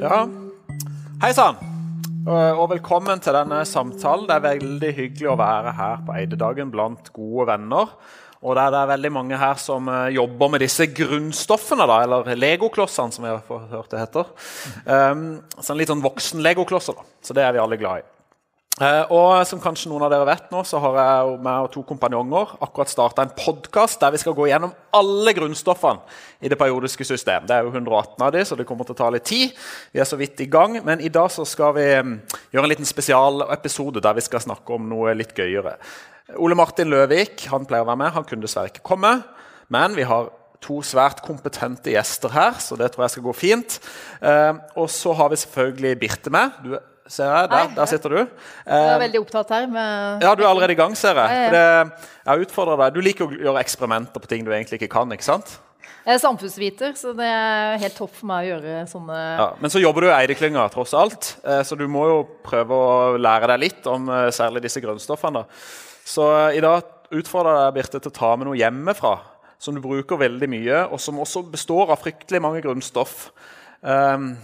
Ja, 0.00 0.26
hei 1.22 1.32
sann. 1.36 1.58
Og 2.26 2.60
og 2.62 2.70
velkommen 2.72 3.20
til 3.22 3.36
denne 3.36 3.60
samtalen. 3.68 4.26
Det 4.26 4.36
er 4.36 4.46
veldig 4.46 4.92
hyggelig 4.96 5.28
å 5.30 5.36
være 5.38 5.74
her 5.76 6.00
på 6.06 6.14
Eidedagen 6.16 6.72
blant 6.72 7.12
gode 7.14 7.46
venner. 7.52 7.92
Og 8.42 8.56
det 8.58 8.64
er, 8.66 8.88
veldig 8.90 9.12
mange 9.14 9.38
her 9.40 9.58
som 9.58 9.88
eh, 9.90 10.14
jobber 10.14 10.50
med 10.52 10.62
disse 10.62 10.86
grunnstoffene, 10.92 11.86
da, 11.88 12.02
eller 12.04 12.36
legoklossene, 12.36 13.14
som 13.14 13.24
jeg 13.26 13.38
har 13.38 13.64
hørt 13.72 13.94
det 13.94 14.02
heter. 14.02 14.28
Um, 14.84 15.24
sånn 15.56 15.80
litt 15.80 15.90
sånn 15.90 16.04
voksen-legoklosser, 16.04 16.98
da. 16.98 17.06
Så 17.24 17.34
det 17.34 17.46
er 17.46 17.56
vi 17.56 17.62
alle 17.62 17.80
glad 17.80 18.04
i. 18.04 18.06
Eh, 18.76 19.08
og 19.08 19.38
som 19.48 19.60
kanskje 19.62 19.88
noen 19.88 20.02
av 20.04 20.10
dere 20.12 20.26
vet 20.28 20.50
nå, 20.52 20.60
så 20.68 20.76
har 20.84 20.98
jeg 21.00 21.28
og 21.30 21.44
meg 21.46 21.64
og 21.64 21.70
to 21.72 21.80
kompanjonger 21.88 22.50
akkurat 22.60 22.90
starta 22.92 23.24
en 23.24 23.32
podkast 23.32 24.02
der 24.02 24.12
vi 24.12 24.18
skal 24.20 24.34
gå 24.36 24.50
gjennom 24.50 24.74
alle 24.98 25.32
grunnstoffene 25.32 26.02
i 26.44 26.50
det 26.52 26.58
periodiske 26.60 27.06
system. 27.08 27.46
Det 27.48 27.56
er 27.56 27.64
jo 27.64 27.70
118 27.72 28.20
av 28.26 28.34
de, 28.34 28.42
så 28.44 28.58
det 28.58 28.66
kommer 28.68 28.84
til 28.84 28.92
å 28.92 28.98
ta 28.98 29.06
litt 29.14 29.24
tid. 29.24 29.54
Vi 29.96 30.02
er 30.02 30.08
så 30.08 30.18
vidt 30.20 30.42
i 30.44 30.48
gang. 30.52 30.76
Men 30.84 31.00
i 31.00 31.08
dag 31.08 31.32
så 31.32 31.46
skal 31.48 31.72
vi 31.78 31.86
mm, 31.88 32.10
gjøre 32.52 32.68
en 32.68 32.72
liten 32.74 32.88
spesialepisode 32.88 34.02
der 34.04 34.18
vi 34.18 34.24
skal 34.26 34.44
snakke 34.44 34.76
om 34.76 34.90
noe 34.90 35.14
litt 35.16 35.32
gøyere. 35.32 35.78
Ole 36.36 36.58
Martin 36.58 36.92
Løvik 36.92 37.46
han 37.48 37.64
pleier 37.64 37.86
å 37.86 37.88
være 37.88 38.02
med. 38.02 38.12
Han 38.12 38.26
kunne 38.28 38.44
dessverre 38.44 38.68
ikke 38.74 38.84
komme. 38.84 39.14
Men 39.72 39.96
vi 39.96 40.04
har 40.04 40.28
to 40.60 40.82
svært 40.84 41.22
kompetente 41.24 41.94
gjester 41.94 42.32
her, 42.34 42.60
så 42.60 42.76
det 42.76 42.90
tror 42.92 43.06
jeg 43.06 43.14
skal 43.14 43.24
gå 43.24 43.34
fint. 43.36 43.78
Eh, 44.20 44.52
og 44.76 44.90
så 44.92 45.16
har 45.16 45.32
vi 45.32 45.40
selvfølgelig 45.40 45.94
Birte 46.02 46.34
med. 46.34 46.60
Du 46.60 46.76
ser 47.12 47.28
jeg. 47.30 47.50
Der, 47.52 47.68
der 47.76 47.86
sitter 47.90 48.12
du. 48.14 48.18
Jeg 48.66 48.88
er 48.94 48.98
veldig 49.02 49.20
opptatt 49.22 49.52
her 49.54 49.68
med 49.70 50.24
Ja, 50.26 50.34
du 50.34 50.42
er 50.44 50.48
allerede 50.50 50.74
i 50.74 50.78
gang, 50.78 50.96
ser 50.98 51.18
jeg. 51.22 51.52
Det, 51.54 52.08
jeg 52.26 52.46
utfordrer 52.48 52.80
deg. 52.84 52.96
Du 52.96 53.04
liker 53.04 53.26
å 53.28 53.38
gjøre 53.46 53.62
eksperimenter 53.62 54.22
på 54.22 54.30
ting 54.30 54.44
du 54.46 54.50
egentlig 54.52 54.80
ikke 54.80 54.90
kan. 54.96 55.12
ikke 55.14 55.26
sant? 55.26 55.58
Jeg 56.06 56.14
er 56.14 56.22
samfunnsviter, 56.22 56.92
så 56.94 57.12
det 57.18 57.26
er 57.26 57.80
helt 57.82 57.96
topp 57.98 58.12
for 58.14 58.28
meg 58.30 58.44
å 58.46 58.50
gjøre 58.52 58.74
sånne 58.90 59.16
Ja, 59.40 59.46
men 59.58 59.72
så 59.74 59.80
jobber 59.82 60.04
du 60.06 60.08
i 60.12 60.14
Eideklynga, 60.14 60.68
tross 60.70 60.92
alt. 60.94 61.32
eh, 61.42 61.62
Så 61.66 61.74
du 61.78 61.88
må 61.90 62.04
jo 62.06 62.20
prøve 62.46 62.70
å 62.78 63.16
lære 63.18 63.48
deg 63.50 63.64
litt 63.64 63.88
om 63.90 64.06
eh, 64.14 64.28
særlig 64.34 64.62
disse 64.62 64.82
grunnstoffene. 64.84 65.42
da. 65.42 65.62
Så 66.06 66.28
eh, 66.46 66.58
i 66.58 66.62
dag 66.62 66.86
utfordrer 67.10 67.56
jeg 67.58 67.64
deg, 67.66 67.74
Birte, 67.80 68.02
til 68.04 68.12
å 68.14 68.18
ta 68.20 68.30
med 68.38 68.46
noe 68.46 68.58
hjemmefra 68.60 69.16
som 69.58 69.74
du 69.74 69.80
bruker 69.82 70.18
veldig 70.20 70.48
mye, 70.52 70.82
og 70.92 71.00
som 71.02 71.18
også 71.22 71.42
består 71.50 71.90
av 71.90 71.98
fryktelig 72.02 72.42
mange 72.44 72.60
grunnstoff. 72.62 73.30
Um, 73.80 74.34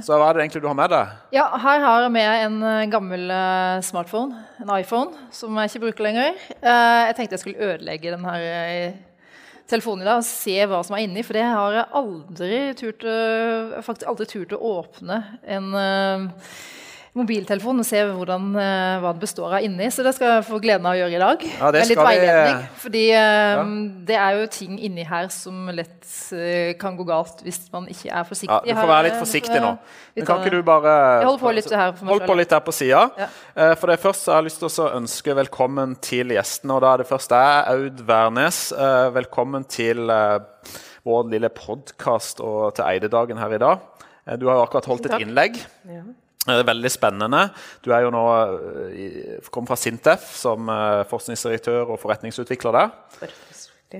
så 0.00 0.16
hva 0.16 0.30
er 0.30 0.38
det 0.38 0.42
egentlig 0.46 0.62
du 0.64 0.68
har 0.70 0.76
med 0.78 0.90
deg? 0.94 1.10
Ja, 1.36 1.44
her 1.60 1.82
har 1.84 2.04
jeg 2.06 2.12
med 2.14 2.44
en 2.46 2.58
eh, 2.64 2.86
gammel 2.92 3.30
eh, 3.34 3.80
smartphone, 3.84 4.38
en 4.62 4.72
iPhone, 4.78 5.12
som 5.34 5.58
jeg 5.60 5.68
ikke 5.72 5.82
bruker 5.86 6.06
lenger. 6.08 6.38
Eh, 6.56 7.00
Jeg 7.10 7.16
tenkte 7.18 7.36
jeg 7.36 7.42
skulle 7.44 7.66
ødelegge 7.72 8.14
den 8.14 8.24
her 8.24 8.94
telefonen 9.68 10.02
i 10.04 10.08
dag 10.08 10.20
og 10.22 10.26
se 10.26 10.56
hva 10.68 10.80
som 10.84 10.96
er 10.96 11.04
inni, 11.04 11.22
for 11.24 11.36
det 11.36 11.44
har 11.46 11.76
jeg 11.76 11.90
aldri 12.00 12.62
turt, 12.80 13.04
faktisk 13.86 14.08
aldri 14.10 14.26
turt 14.32 14.56
å 14.56 14.62
åpne 14.80 15.20
en 15.44 15.68
mobiltelefon 17.12 17.82
og 17.82 17.84
se 17.84 17.98
hvordan, 18.08 18.44
eh, 18.56 19.00
hva 19.02 19.10
det 19.12 19.20
består 19.20 19.52
av 19.58 19.64
inni. 19.66 19.84
Så 19.92 20.00
det 20.02 20.14
skal 20.16 20.30
jeg 20.38 20.44
få 20.48 20.60
gleden 20.64 20.86
av 20.88 20.94
å 20.94 21.00
gjøre 21.02 21.12
i 21.18 21.20
dag. 21.20 21.42
Ja, 21.60 21.70
det 21.70 21.82
med 21.82 21.88
litt 21.90 21.98
skal 21.98 22.06
vi- 22.08 22.20
veiledning. 22.22 22.62
Fordi 22.80 23.02
ja. 23.10 23.64
det 24.08 24.16
er 24.16 24.38
jo 24.40 24.46
ting 24.46 24.78
inni 24.80 25.04
her 25.04 25.28
som 25.28 25.66
lett 25.68 26.08
eh, 26.32 26.72
kan 26.80 26.96
gå 26.96 27.04
galt 27.04 27.42
hvis 27.44 27.60
man 27.72 27.86
ikke 27.92 28.08
er 28.08 28.24
forsiktig. 28.24 28.48
Ja, 28.66 28.74
du 28.74 28.80
får 28.80 28.88
være 28.94 29.04
litt 29.04 29.18
eh, 29.18 29.20
forsiktig 29.20 29.60
nå. 29.60 29.72
Men 30.16 30.26
kan 30.26 30.40
ikke 30.40 30.50
du 30.56 30.62
bare 30.62 30.94
Jeg 31.20 31.26
holder 31.28 31.42
på 31.44 31.54
litt 31.54 31.70
her 31.70 31.92
for 31.92 32.04
meg 32.04 32.12
Hold 32.14 32.26
på 32.32 32.36
litt 32.40 32.50
her 32.56 32.60
på 32.60 32.72
sida. 32.72 33.02
Ja. 33.18 33.28
Eh, 33.56 33.74
For 33.74 33.86
det 33.92 34.00
første 34.00 34.32
har 34.32 34.40
jeg 34.42 34.48
lyst 34.48 34.58
til 34.64 34.84
å 34.86 34.88
ønske 34.96 35.36
velkommen 35.36 35.96
til 36.00 36.32
gjestene. 36.32 36.74
og 36.74 36.80
da 36.80 36.94
er 36.94 36.96
det 37.04 37.08
først 37.12 37.28
jeg, 37.28 37.76
Aud 37.76 38.00
Wærnes. 38.08 38.72
Eh, 38.72 39.10
Velkommen 39.12 39.68
til 39.68 40.08
eh, 40.08 40.38
vår 41.04 41.28
lille 41.28 41.50
podkast 41.50 42.40
og 42.40 42.74
til 42.74 42.84
Eidedagen 42.88 43.36
her 43.36 43.52
i 43.52 43.58
dag. 43.58 43.78
Eh, 44.26 44.36
Du 44.36 44.46
har 44.48 44.56
jo 44.56 44.64
akkurat 44.64 44.86
holdt 44.86 45.06
et 45.12 45.20
innlegg. 45.20 45.60
Det 46.42 46.56
er 46.58 46.66
veldig 46.66 46.90
spennende. 46.90 47.42
Du 47.84 47.92
er 47.94 48.02
jo 48.02 48.10
nå 48.10 48.22
eh, 48.90 49.50
kom 49.54 49.66
fra 49.68 49.78
Sintef 49.78 50.24
som 50.34 50.66
eh, 50.72 51.02
forskningsdirektør 51.06 51.92
og 51.94 52.00
forretningsutvikler 52.02 52.74
der. 52.74 52.90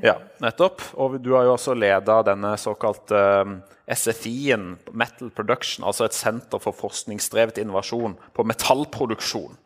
Ja, 0.02 0.16
nettopp. 0.42 0.82
Og 0.98 1.20
du 1.22 1.36
har 1.36 1.46
jo 1.46 1.54
også 1.54 1.76
leda 1.78 2.18
denne 2.26 2.56
såkalte 2.58 3.22
eh, 3.44 3.94
SFI-en, 3.94 4.72
Metal 4.90 5.30
Production, 5.30 5.86
altså 5.86 6.08
et 6.08 6.18
senter 6.18 6.62
for 6.62 6.74
forskningsdrevet 6.74 7.62
innovasjon 7.62 8.18
på 8.34 8.48
metallproduksjon. 8.50 9.58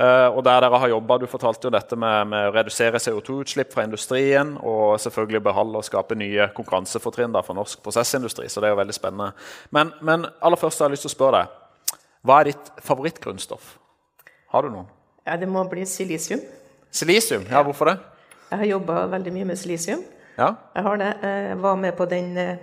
Og 0.00 0.38
der 0.46 0.62
dere 0.62 0.78
har 0.80 0.88
jobbet, 0.88 1.20
Du 1.20 1.28
fortalte 1.28 1.66
jo 1.66 1.72
dette 1.74 1.96
med, 1.98 2.28
med 2.30 2.46
å 2.48 2.52
redusere 2.54 3.00
CO2-utslipp 3.02 3.74
fra 3.74 3.82
industrien 3.84 4.54
og 4.62 4.94
selvfølgelig 5.02 5.42
beholde 5.44 5.82
og 5.82 5.84
skape 5.84 6.16
nye 6.16 6.46
konkurransefortrinn 6.56 7.34
for 7.42 7.58
norsk 7.58 7.82
prosessindustri. 7.84 8.48
så 8.48 8.62
det 8.62 8.70
er 8.70 8.72
jo 8.72 8.80
veldig 8.80 8.96
spennende. 8.96 9.34
Men, 9.76 9.92
men 10.00 10.24
aller 10.40 10.56
først 10.56 10.80
har 10.80 10.88
jeg 10.88 10.94
lyst 10.94 11.04
til 11.08 11.12
å 11.12 11.16
spørre 11.18 11.42
deg, 11.42 11.60
hva 12.26 12.40
er 12.40 12.50
ditt 12.50 12.70
favorittgrunnstoff? 12.84 13.76
Har 14.52 14.66
du 14.66 14.72
noen? 14.74 14.88
Ja, 15.26 15.36
det 15.40 15.48
må 15.48 15.62
bli 15.70 15.84
silisium. 15.86 16.40
Silisium? 16.90 17.44
Ja, 17.50 17.62
hvorfor 17.62 17.92
det? 17.92 17.98
Jeg 18.50 18.58
har 18.58 18.66
jobba 18.72 19.04
veldig 19.12 19.32
mye 19.32 19.46
med 19.52 19.58
silisium. 19.60 20.02
Ja, 20.38 20.54
Jeg 20.74 20.82
har 20.82 20.96
det. 21.00 21.10
Jeg 21.22 21.58
var 21.62 21.76
med 21.76 21.92
på 21.96 22.06
den 22.10 22.36
eh, 22.40 22.56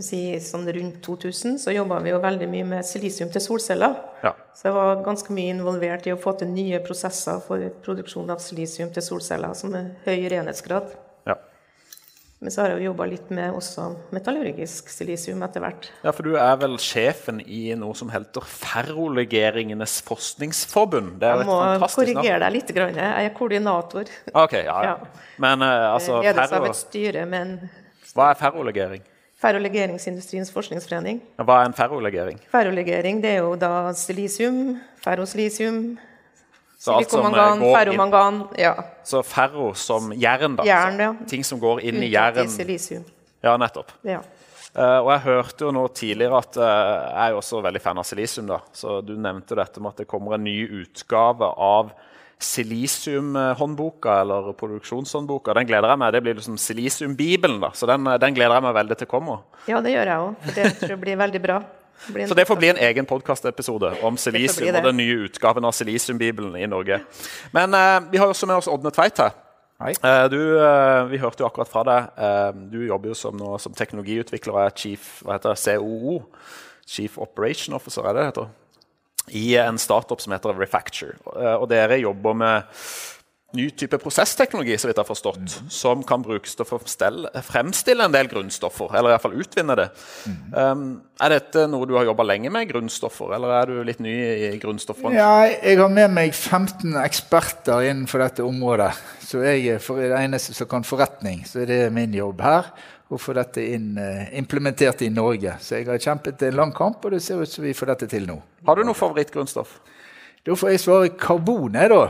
si, 0.00 0.20
sånn 0.42 0.66
rundt 0.72 1.00
2000, 1.04 1.58
så 1.62 1.74
jobba 1.74 1.98
vi 2.02 2.10
jo 2.14 2.20
veldig 2.22 2.48
mye 2.50 2.64
med 2.64 2.86
silisium 2.86 3.30
til 3.34 3.42
solceller. 3.44 3.94
ja. 4.24 4.32
Så 4.54 4.68
jeg 4.68 4.74
var 4.76 5.02
ganske 5.04 5.34
mye 5.34 5.50
involvert 5.50 6.06
i 6.06 6.12
å 6.14 6.18
få 6.20 6.32
til 6.38 6.48
nye 6.54 6.78
prosesser 6.84 7.40
for 7.42 7.58
produksjon 7.84 8.30
av 8.30 8.38
silisium 8.38 8.92
til 8.94 9.02
solceller, 9.02 9.52
som 9.58 9.74
er 9.74 9.88
høy 10.06 10.28
renhetsgrad. 10.30 10.92
Men 12.44 12.52
så 12.52 12.60
har 12.60 12.74
jeg 12.74 12.82
jo 12.82 12.90
jobba 12.90 13.06
litt 13.08 13.30
med 13.32 13.54
også 13.56 13.86
metallurgisk 14.12 14.90
silisium 14.92 15.40
etter 15.46 15.62
hvert. 15.64 15.86
Ja, 16.04 16.12
for 16.12 16.26
du 16.28 16.34
er 16.36 16.58
vel 16.60 16.74
sjefen 16.82 17.38
i 17.40 17.70
noe 17.80 17.96
som 17.96 18.10
heter 18.12 18.44
Ferrolegeringenes 18.44 19.94
forskningsforbund? 20.04 21.14
Det 21.22 21.30
er 21.30 21.32
jo 21.32 21.40
Jeg 21.40 21.46
et 21.46 21.48
må 21.48 21.56
fantastisk 21.62 21.96
navn. 21.96 22.18
korrigere 22.20 22.42
deg 22.44 22.52
litt. 22.58 22.74
grann. 22.76 23.00
Jeg 23.00 23.30
er 23.30 23.34
koordinator. 23.38 24.12
Ok, 24.44 24.52
ja, 24.60 24.76
ja. 24.90 24.94
Men 25.40 25.62
eh, 25.64 25.88
altså, 25.94 26.20
Ledes 26.22 26.52
av 26.52 26.66
et 26.68 26.76
styre 26.76 27.24
men 27.26 27.56
hva 28.14 28.30
er 28.34 28.38
ferrolegering? 28.44 29.02
ferrolegeringsindustriens 29.44 30.48
forskningsforening. 30.54 31.18
Hva 31.40 31.62
er 31.62 31.66
en 31.68 31.74
ferrolegering? 31.76 32.38
Ferrolegering 32.52 33.18
det 33.24 33.34
er 33.34 33.42
jo 33.42 33.54
da 33.60 33.90
silisium, 33.98 34.78
ferrosilisium, 35.04 35.96
Så 36.84 36.92
eh, 36.92 37.00
silikomangan, 37.06 37.62
inn- 37.64 37.74
ferromangan 37.78 38.40
Ja. 38.60 38.74
Så 39.08 39.22
ferro 39.24 39.70
som 39.78 40.12
jern, 40.12 40.56
da. 40.58 40.66
Jern, 40.68 41.00
ja. 41.00 41.10
Ting 41.30 41.44
som 41.46 41.60
går 41.62 41.80
inn 41.80 42.02
i 42.02 42.10
unntatt 42.12 42.42
jern. 42.42 42.50
silisium. 42.52 43.04
Ja, 43.44 43.56
nettopp. 43.60 43.92
Ja. 44.04 44.20
Uh, 44.74 44.98
og 45.04 45.10
jeg 45.12 45.20
hørte 45.28 45.64
jo 45.64 45.70
nå 45.70 45.84
tidligere 45.94 46.38
at 46.42 46.56
uh, 46.58 46.64
jeg 46.66 47.20
er 47.28 47.30
jo 47.30 47.36
også 47.38 47.60
veldig 47.62 47.80
fan 47.84 48.00
av 48.02 48.06
silisium. 48.08 48.48
da. 48.50 48.58
Så 48.74 48.98
Du 49.06 49.14
nevnte 49.14 49.54
dette 49.54 49.80
med 49.80 49.94
at 49.94 50.02
det 50.02 50.08
kommer 50.10 50.34
en 50.34 50.44
ny 50.44 50.56
utgave 50.82 51.46
av 51.56 51.92
silisiumhåndboka, 52.42 54.20
eller 54.20 54.52
produksjonshåndboka. 54.58 55.54
Den 55.54 55.68
gleder 55.68 55.88
jeg 55.94 56.00
meg. 56.02 56.12
Det 56.12 56.22
blir 56.24 56.34
liksom 56.38 56.58
silisiumbibelen, 56.58 57.60
da. 57.62 57.70
Så 57.72 57.86
den, 57.86 58.06
eh, 58.10 58.18
den 58.18 58.34
gleder 58.34 58.58
jeg 58.58 58.62
meg 58.66 58.74
veldig 58.74 58.98
til 58.98 59.06
kommer. 59.06 59.38
ja, 59.70 59.80
det 59.80 59.94
gjør 59.94 60.10
jeg 60.10 60.18
òg. 60.18 60.34
For 60.42 60.52
det 60.58 60.72
tror 60.80 60.88
jeg 60.90 61.00
blir 61.00 61.16
veldig 61.16 61.42
bra. 61.42 61.62
Så 62.28 62.34
det 62.36 62.44
får 62.48 62.58
bli 62.60 62.68
en 62.72 62.80
egen 62.88 63.06
podkastepisode 63.08 63.94
om 64.04 64.18
silisium 64.20 64.76
og 64.76 64.90
den 64.90 64.98
nye 65.00 65.24
utgaven 65.28 65.64
av 65.64 65.72
silisiumbibelen 65.72 66.56
i 66.60 66.68
Norge. 66.68 67.00
Men 67.54 67.74
uh, 67.74 68.02
vi 68.10 68.20
har 68.20 68.28
også 68.28 68.48
med 68.50 68.60
oss 68.60 68.68
Ådne 68.68 68.92
Tveit 68.94 69.22
her. 69.22 69.40
Hei. 69.82 69.92
du, 70.30 70.38
eh, 70.62 71.04
vi 71.10 71.18
hørte 71.18 71.42
jo 71.42 71.48
akkurat 71.48 71.68
fra 71.68 71.82
deg. 71.84 72.12
Eh, 72.16 72.50
du 72.70 72.84
jobber 72.86 73.10
jo 73.10 73.16
som, 73.18 73.34
nå, 73.36 73.56
som 73.58 73.74
teknologiutvikler 73.74 74.54
og 74.54 74.60
er 74.62 74.76
chief 74.78 75.16
hva 75.26 75.34
heter 75.34 75.52
det, 75.52 75.60
COO. 75.64 76.20
Chief 76.86 77.18
Operation 77.18 77.74
Officer, 77.74 78.06
er 78.06 78.14
det 78.14 78.22
det 78.22 78.28
heter? 78.30 78.52
I 79.34 79.44
en 79.64 79.80
startup 79.80 80.22
som 80.22 80.34
heter 80.36 80.54
Refacture. 80.56 81.18
Eh, 81.34 81.56
og 81.56 81.66
dere 81.72 81.98
jobber 81.98 82.38
med 82.38 82.84
ny 83.56 83.68
type 83.78 83.98
prosessteknologi 84.02 84.76
så 84.78 84.88
vidt 84.88 84.98
jeg 84.98 85.04
har 85.04 85.08
forstått, 85.08 85.56
som 85.72 86.02
kan 86.06 86.22
brukes 86.24 86.56
til 86.56 86.64
å 86.64 86.68
fremstille, 86.68 88.04
en 88.04 88.14
del 88.14 88.30
grunnstoffer. 88.30 88.94
Eller 88.94 89.12
i 89.12 89.14
hvert 89.14 89.24
fall 89.24 89.38
utvinne 89.44 89.76
det. 89.78 89.88
Um, 90.52 90.86
er 91.22 91.36
dette 91.36 91.66
noe 91.70 91.88
du 91.88 91.94
har 91.98 92.08
jobba 92.08 92.26
lenge 92.26 92.52
med, 92.54 92.68
grunnstoffer, 92.70 93.34
eller 93.36 93.54
er 93.60 93.70
du 93.70 93.82
litt 93.86 94.02
ny 94.04 94.14
i 94.14 94.50
grunnstoffbransjen? 94.62 95.20
Ja, 95.20 95.46
jeg 95.46 95.78
har 95.80 95.92
med 95.92 96.14
meg 96.16 96.34
15 96.34 96.98
eksperter 97.04 97.86
innenfor 97.90 98.24
dette 98.24 98.46
området. 98.46 98.90
Så 99.24 99.44
jeg 99.46 99.76
er 99.76 100.02
det 100.02 100.24
eneste 100.24 100.56
som 100.56 100.70
kan 100.70 100.86
forretning. 100.86 101.44
Så 101.48 101.62
er 101.64 101.70
det 101.70 101.80
min 101.94 102.14
jobb 102.14 102.42
her 102.44 102.74
å 103.12 103.18
få 103.20 103.34
dette 103.36 103.62
inn, 103.62 103.96
eh, 103.98 104.38
implementert 104.38 105.02
i 105.02 105.10
Norge. 105.12 105.56
Så 105.60 105.78
jeg 105.78 105.86
har 105.86 105.98
kjempet 105.98 106.42
en 106.42 106.56
lang 106.56 106.72
kamp, 106.72 107.04
og 107.04 107.12
det 107.12 107.22
ser 107.22 107.40
ut 107.40 107.48
som 107.48 107.64
vi 107.64 107.72
får 107.72 107.92
dette 107.92 108.08
til 108.08 108.26
nå. 108.26 108.40
Har 108.66 108.76
du 108.76 108.84
noe 108.84 108.94
favorittgrunnstoff? 108.94 109.78
Da 110.46 110.54
får 110.54 110.68
jeg 110.74 110.80
svare 110.80 111.08
karbon, 111.18 111.74
jeg, 111.74 111.90
da. 111.90 112.02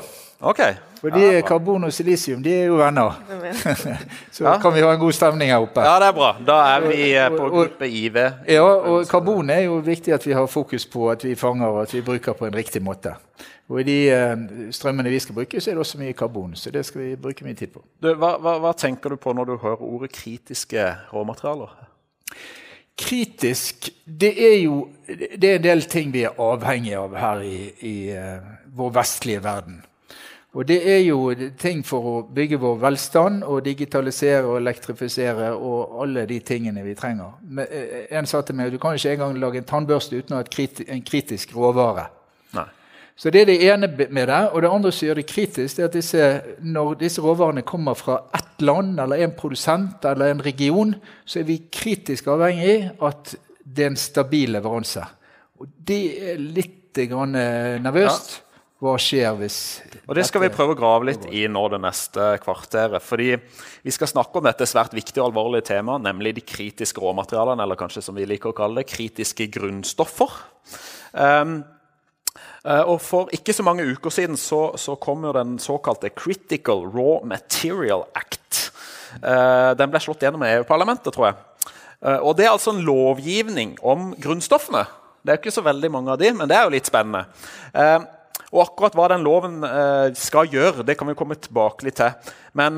Okay. 0.44 0.74
Fordi 1.04 1.20
Ja, 1.20 1.40
karbon 1.46 1.84
og 1.84 1.92
silisium 1.92 2.42
de 2.42 2.52
er 2.54 2.64
jo 2.66 2.76
venner. 2.80 3.12
Så 4.32 4.44
Ja. 4.44 4.56
kan 4.58 4.74
vi 4.74 4.80
ha 4.80 4.92
en 4.92 4.98
god 5.00 5.12
stemning 5.12 5.50
her 5.50 5.58
oppe. 5.60 5.80
Ja, 5.84 5.98
det 6.00 6.08
er 6.08 6.12
bra. 6.16 6.30
Da 6.46 6.56
er 6.76 6.80
vi 6.88 7.10
eh, 7.14 7.28
på 7.30 7.48
gruppe 7.52 7.88
IV. 7.88 8.16
Ja, 8.48 8.62
og 8.64 9.06
karbon 9.08 9.50
er 9.50 9.60
jo 9.68 9.76
viktig 9.84 10.14
at 10.14 10.26
vi 10.26 10.32
har 10.32 10.46
fokus 10.46 10.86
på 10.86 11.10
at 11.10 11.24
vi 11.24 11.34
fanger 11.34 11.66
og 11.66 11.82
at 11.82 11.94
vi 11.94 12.00
bruker 12.00 12.32
på 12.32 12.46
en 12.48 12.54
riktig 12.56 12.82
måte. 12.82 13.14
Og 13.68 13.80
i 13.80 13.84
de 13.84 13.98
eh, 14.10 14.36
strømmene 14.72 15.10
vi 15.12 15.18
skal 15.18 15.34
bruke, 15.34 15.60
så 15.60 15.70
er 15.70 15.74
det 15.74 15.84
også 15.84 15.98
mye 16.00 16.12
karbon. 16.12 16.56
Så 16.56 16.70
det 16.70 16.86
skal 16.86 17.00
vi 17.02 17.16
bruke 17.16 17.44
mye 17.44 17.54
tid 17.54 17.66
på. 17.76 17.84
Du, 18.02 18.14
hva, 18.14 18.34
hva, 18.40 18.58
hva 18.64 18.72
tenker 18.76 19.10
du 19.14 19.16
på 19.16 19.32
når 19.32 19.44
du 19.52 19.56
hører 19.62 19.82
ordet 19.84 20.12
kritiske 20.12 20.88
råmaterialer? 21.12 21.76
Kritisk 22.96 23.88
det 24.06 24.32
er 24.38 24.60
jo 24.62 24.88
det 25.08 25.44
er 25.44 25.56
en 25.58 25.64
del 25.64 25.82
ting 25.90 26.12
vi 26.14 26.22
er 26.24 26.38
avhengig 26.40 26.94
av 26.96 27.16
her 27.18 27.42
i, 27.42 27.58
i 27.82 27.96
uh, 28.14 28.38
vår 28.76 28.94
vestlige 29.00 29.42
verden. 29.44 29.82
Og 30.54 30.68
det 30.68 30.78
er 30.86 31.00
jo 31.02 31.34
ting 31.58 31.82
for 31.86 32.06
å 32.06 32.14
bygge 32.34 32.60
vår 32.62 32.76
velstand 32.84 33.42
og 33.42 33.64
digitalisere 33.66 34.46
og 34.46 34.60
elektrifisere 34.60 35.50
og 35.56 35.96
alle 36.04 36.22
de 36.30 36.38
tingene 36.46 36.84
vi 36.86 36.94
trenger. 36.94 37.34
Men, 37.42 37.66
uh, 37.66 38.04
en 38.14 38.30
sa 38.30 38.42
til 38.42 38.56
meg 38.58 38.72
du 38.72 38.78
kan 38.78 38.94
ikke 38.94 39.16
engang 39.16 39.40
lage 39.42 39.58
en 39.60 39.72
tannbørste 39.72 40.20
uten 40.20 40.38
å 40.38 40.44
ha 40.44 40.68
en 40.86 41.02
kritisk 41.02 41.56
råvare. 41.56 42.06
Så 43.16 43.30
det 43.30 43.44
er 43.44 43.46
det 43.46 43.60
ene 43.62 43.88
med 44.10 44.26
det. 44.26 44.40
Og 44.50 44.62
det 44.62 44.70
andre 44.74 44.90
som 44.92 45.06
gjør 45.06 45.20
det 45.20 45.26
kritisk, 45.30 45.76
det 45.76 45.84
er 45.84 45.90
at 45.90 45.98
disse, 45.98 46.28
når 46.66 46.96
disse 46.98 47.22
råvarene 47.22 47.62
kommer 47.66 47.94
fra 47.98 48.24
ett 48.34 48.62
land 48.66 48.98
eller 49.00 49.22
en 49.22 49.36
produsent 49.38 50.04
eller 50.10 50.32
en 50.32 50.42
region, 50.42 50.96
så 51.24 51.40
er 51.40 51.46
vi 51.48 51.60
kritisk 51.72 52.32
avhengig 52.34 52.90
av 52.98 53.12
at 53.12 53.36
det 53.64 53.84
er 53.84 53.92
en 53.92 54.00
stabil 54.00 54.56
leveranse. 54.56 55.04
Og 55.62 55.70
det 55.86 56.02
er 56.32 56.42
litt 56.42 56.98
grann 57.10 57.38
eh, 57.38 57.76
nervøst. 57.82 58.40
Hva 58.84 58.96
skjer 59.00 59.36
hvis 59.38 59.56
Og 60.02 60.16
Det 60.18 60.24
skal 60.28 60.42
vi 60.42 60.50
prøve 60.52 60.74
å 60.74 60.76
grave 60.76 61.06
litt 61.08 61.22
i 61.32 61.44
nå 61.48 61.62
det 61.72 61.78
neste 61.80 62.34
kvarteret. 62.42 63.00
fordi 63.02 63.30
Vi 63.82 63.94
skal 63.94 64.10
snakke 64.10 64.38
om 64.38 64.44
dette 64.44 64.66
svært 64.68 64.92
viktige 64.92 65.22
og 65.22 65.30
alvorlige 65.30 65.70
temaet, 65.70 66.02
nemlig 66.04 66.34
de 66.34 66.44
kritiske 66.44 67.00
råmaterialene, 67.00 67.62
eller 67.62 67.78
kanskje 67.80 68.02
som 68.02 68.18
vi 68.18 68.26
liker 68.26 68.50
å 68.50 68.56
kalle 68.56 68.82
det, 68.82 68.90
kritiske 68.90 69.46
grunnstoffer. 69.54 70.36
Um, 71.14 71.62
og 72.64 72.96
For 73.04 73.28
ikke 73.36 73.52
så 73.52 73.64
mange 73.66 73.84
uker 73.84 74.12
siden 74.14 74.38
så, 74.40 74.70
så 74.80 74.94
kom 74.96 75.26
jo 75.26 75.34
den 75.36 75.58
såkalte 75.60 76.08
Critical 76.16 76.86
Raw 76.88 77.20
Material 77.28 78.06
Act. 78.16 78.70
Eh, 79.22 79.70
den 79.78 79.92
ble 79.92 80.00
slått 80.02 80.24
gjennom 80.24 80.42
i 80.46 80.52
EU-parlamentet, 80.56 81.12
tror 81.14 81.30
jeg. 81.30 81.38
Eh, 82.04 82.18
og 82.18 82.36
Det 82.36 82.46
er 82.46 82.52
altså 82.52 82.74
en 82.74 82.84
lovgivning 82.86 83.76
om 83.82 84.12
grunnstoffene. 84.20 84.84
Det 85.24 85.32
er 85.32 85.38
jo 85.38 85.44
ikke 85.44 85.58
så 85.58 85.64
veldig 85.64 85.90
mange 85.92 86.12
av 86.12 86.20
de, 86.20 86.32
men 86.36 86.50
det 86.50 86.56
er 86.56 86.66
jo 86.66 86.74
litt 86.74 86.88
spennende. 86.88 87.24
Og 88.52 88.60
akkurat 88.60 88.94
hva 88.94 89.06
den 89.08 89.22
loven 89.24 89.54
skal 90.20 90.50
gjøre, 90.52 90.84
det 90.84 90.98
kan 91.00 91.08
vi 91.08 91.14
komme 91.16 91.38
tilbake 91.40 91.86
litt 91.86 91.96
til. 91.96 92.12
Men, 92.60 92.76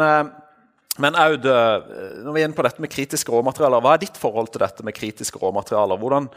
men 1.02 1.18
Aud, 1.18 1.42
når 1.42 2.30
vi 2.30 2.44
er 2.44 2.46
inne 2.46 2.56
på 2.56 2.64
dette 2.64 2.84
med 2.84 2.92
kritiske 2.92 3.34
råmaterialer, 3.34 3.82
hva 3.82 3.96
er 3.96 4.04
ditt 4.04 4.20
forhold 4.20 4.52
til 4.54 4.62
dette 4.62 4.86
med 4.86 4.94
kritiske 4.94 5.42
råmaterialer? 5.42 5.98
Hvordan, 5.98 6.30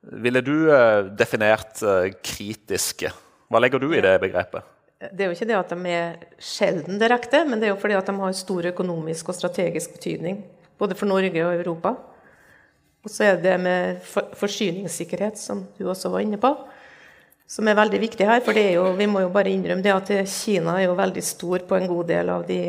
ville 0.00 0.40
du 0.40 0.70
eh, 0.72 1.04
definert 1.18 1.82
eh, 1.82 2.12
kritiske? 2.22 3.12
Hva 3.50 3.62
legger 3.62 3.82
du 3.82 3.90
i 3.94 4.02
det 4.02 4.16
begrepet? 4.22 4.64
Det 4.96 5.24
er 5.24 5.28
jo 5.28 5.36
ikke 5.36 5.48
det 5.48 5.56
at 5.58 5.72
de 5.72 5.92
er 5.92 6.14
sjelden 6.40 7.00
direkte, 7.00 7.42
men 7.44 7.60
det 7.60 7.68
er 7.68 7.74
jo 7.74 7.80
fordi 7.80 7.98
at 7.98 8.08
de 8.08 8.14
har 8.16 8.36
stor 8.36 8.68
økonomisk 8.72 9.28
og 9.30 9.36
strategisk 9.36 9.98
betydning. 9.98 10.40
Både 10.80 10.96
for 10.96 11.08
Norge 11.08 11.42
og 11.44 11.52
Europa. 11.54 11.94
Og 13.06 13.12
så 13.12 13.26
er 13.26 13.36
det 13.36 13.44
det 13.46 13.58
med 13.62 14.00
forsyningssikkerhet, 14.40 15.38
som 15.38 15.62
du 15.78 15.84
også 15.86 16.10
var 16.10 16.24
inne 16.24 16.40
på, 16.42 16.50
som 17.46 17.68
er 17.68 17.78
veldig 17.78 18.00
viktig 18.02 18.26
her. 18.26 18.40
For 18.42 18.56
det 18.56 18.72
jo, 18.74 18.88
vi 18.98 19.06
må 19.06 19.22
jo 19.22 19.30
bare 19.34 19.52
innrømme 19.52 19.84
det 19.84 19.94
at 19.94 20.10
Kina 20.32 20.80
er 20.80 20.88
jo 20.88 20.98
veldig 20.98 21.22
stor 21.22 21.62
på 21.68 21.78
en 21.78 21.86
god 21.90 22.10
del 22.10 22.32
av 22.34 22.46
de 22.48 22.60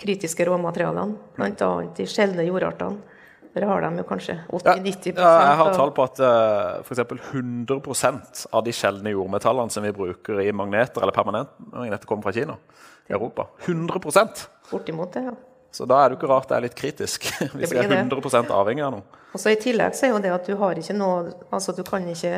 kritiske 0.00 0.46
råmaterialene. 0.48 1.18
Bl.a. 1.36 1.72
de 1.98 2.08
sjeldne 2.08 2.46
jordartene. 2.46 3.11
Der 3.52 3.66
har 3.68 3.84
de 3.84 4.00
jo 4.00 4.04
kanskje 4.08 4.38
80-90 4.48 5.18
ja, 5.20 5.30
Jeg 5.44 5.56
har 5.60 5.74
tall 5.76 5.92
på 5.92 6.04
at 6.08 6.20
uh, 6.24 6.80
f.eks. 6.80 7.02
100% 7.36 8.44
av 8.48 8.64
de 8.64 8.72
sjeldne 8.72 9.12
jordmetallene 9.12 9.72
som 9.72 9.84
vi 9.84 9.92
bruker 9.92 10.40
i 10.40 10.48
magneter 10.56 11.04
eller 11.04 11.12
permanentmagneter, 11.12 12.08
kommer 12.08 12.24
fra 12.28 12.32
Kina. 12.32 12.56
I 13.10 13.12
Europa. 13.12 13.48
100% 13.66 14.46
Bortimot 14.70 15.12
det, 15.12 15.26
ja. 15.28 15.34
Så 15.72 15.86
da 15.88 15.98
er 15.98 16.10
det 16.10 16.16
jo 16.16 16.20
ikke 16.20 16.30
rart 16.30 16.48
det 16.50 16.56
er 16.56 16.64
litt 16.66 16.76
kritisk. 16.76 17.26
hvis 17.56 17.72
vi 17.72 17.80
er 17.80 17.92
100 17.96 18.52
avhengig 18.52 18.84
av 18.86 18.96
noe. 18.96 19.20
Og 19.32 19.40
så 19.40 19.52
I 19.52 19.60
tillegg 19.60 19.96
så 19.96 20.08
er 20.08 20.14
jo 20.14 20.22
det 20.24 20.32
at 20.32 20.48
du 20.48 20.56
har 20.60 20.78
ikke 20.78 20.96
noe 20.96 21.32
altså 21.48 21.72
Du 21.76 21.80
kan 21.86 22.08
ikke 22.08 22.32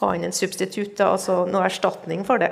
ha 0.00 0.14
inn 0.14 0.26
en 0.26 0.34
substitutt, 0.34 1.02
altså 1.02 1.44
noe 1.50 1.66
erstatning 1.66 2.24
for 2.26 2.42
det. 2.42 2.50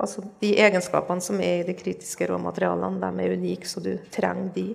Altså 0.00 0.24
De 0.42 0.52
egenskapene 0.60 1.24
som 1.24 1.40
er 1.40 1.62
i 1.62 1.68
de 1.68 1.76
kritiske 1.76 2.28
råmaterialene, 2.28 3.00
de 3.00 3.24
er 3.24 3.36
unike, 3.36 3.68
så 3.68 3.80
du 3.80 3.94
trenger 4.12 4.52
de. 4.56 4.66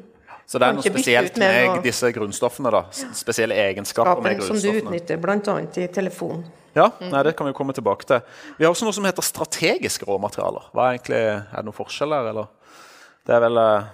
Så 0.51 0.59
det 0.59 0.67
er 0.67 0.75
noe 0.75 0.83
spesielt 0.83 1.37
med, 1.39 1.59
med 1.77 1.85
disse 1.87 2.09
grunnstoffene? 2.11 2.71
da, 2.75 2.81
Spesielle 3.15 3.55
egenskaper 3.69 4.19
med 4.19 4.41
grunnstoffene? 4.41 4.59
Som 4.59 4.89
du 4.89 4.89
utnytter 4.91 5.21
bl.a. 5.23 5.53
i 5.79 5.87
telefon. 5.95 6.43
Ja, 6.75 6.89
nei, 6.99 7.21
det 7.27 7.33
kan 7.39 7.47
vi 7.47 7.53
komme 7.55 7.75
tilbake 7.75 8.07
til. 8.07 8.19
Vi 8.57 8.67
har 8.67 8.73
også 8.73 8.87
noe 8.87 8.95
som 8.95 9.07
heter 9.07 9.23
strategiske 9.23 10.07
råmaterialer. 10.07 10.67
Hva 10.75 10.89
Er 10.89 10.97
egentlig, 10.97 11.21
er 11.23 11.55
det 11.55 11.65
noen 11.69 11.77
forskjell 11.79 12.15
her, 12.15 12.29
eller? 12.33 12.51
Det 13.27 13.37
er 13.37 13.45
vel 13.45 13.63
uh... 13.63 13.87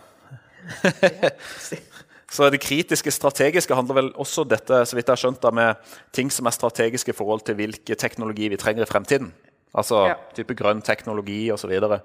Så 2.31 2.50
det 2.51 2.60
kritiske 2.60 3.12
strategiske 3.13 3.75
handler 3.75 4.01
vel 4.01 4.10
også 4.19 4.44
dette 4.44 4.81
så 4.83 4.98
vidt 4.98 5.07
jeg 5.07 5.13
har 5.13 5.21
skjønt 5.21 5.44
da, 5.44 5.51
med 5.53 5.94
ting 6.15 6.31
som 6.33 6.50
er 6.50 6.56
strategiske 6.56 7.13
i 7.13 7.15
forhold 7.15 7.45
til 7.48 7.56
hvilke 7.60 7.95
teknologi 7.95 8.50
vi 8.51 8.60
trenger 8.60 8.83
i 8.83 8.89
fremtiden. 8.89 9.30
Altså 9.75 10.02
ja. 10.08 10.16
type 10.36 10.56
grønn 10.58 10.81
teknologi 10.86 11.48
osv. 11.54 11.72
Og, 11.75 11.92
så 11.92 12.00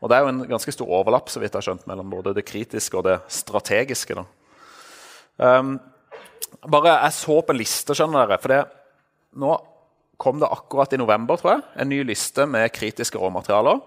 og 0.00 0.10
det 0.10 0.16
er 0.16 0.24
jo 0.24 0.32
en 0.32 0.42
ganske 0.48 0.74
stor 0.74 0.90
overlapp 1.00 1.30
så 1.32 1.42
vidt 1.42 1.52
jeg 1.52 1.58
har 1.58 1.66
skjønt, 1.66 1.86
mellom 1.90 2.10
både 2.12 2.34
det 2.36 2.46
kritiske 2.48 2.98
og 2.98 3.06
det 3.08 3.18
strategiske. 3.32 4.16
Um, 5.36 5.76
bare 6.70 6.94
Jeg 7.04 7.16
så 7.18 7.40
på 7.42 7.54
en 7.54 7.60
liste, 7.60 7.94
skjønner 7.94 8.26
dere. 8.26 8.40
For 8.42 8.54
det, 8.54 8.62
nå 9.38 9.56
kom 10.18 10.40
det 10.42 10.50
akkurat 10.50 10.92
i 10.94 11.00
november 11.00 11.38
tror 11.38 11.56
jeg, 11.56 11.66
en 11.78 11.92
ny 11.92 12.02
liste 12.06 12.46
med 12.50 12.72
kritiske 12.74 13.20
råmaterialer. 13.20 13.82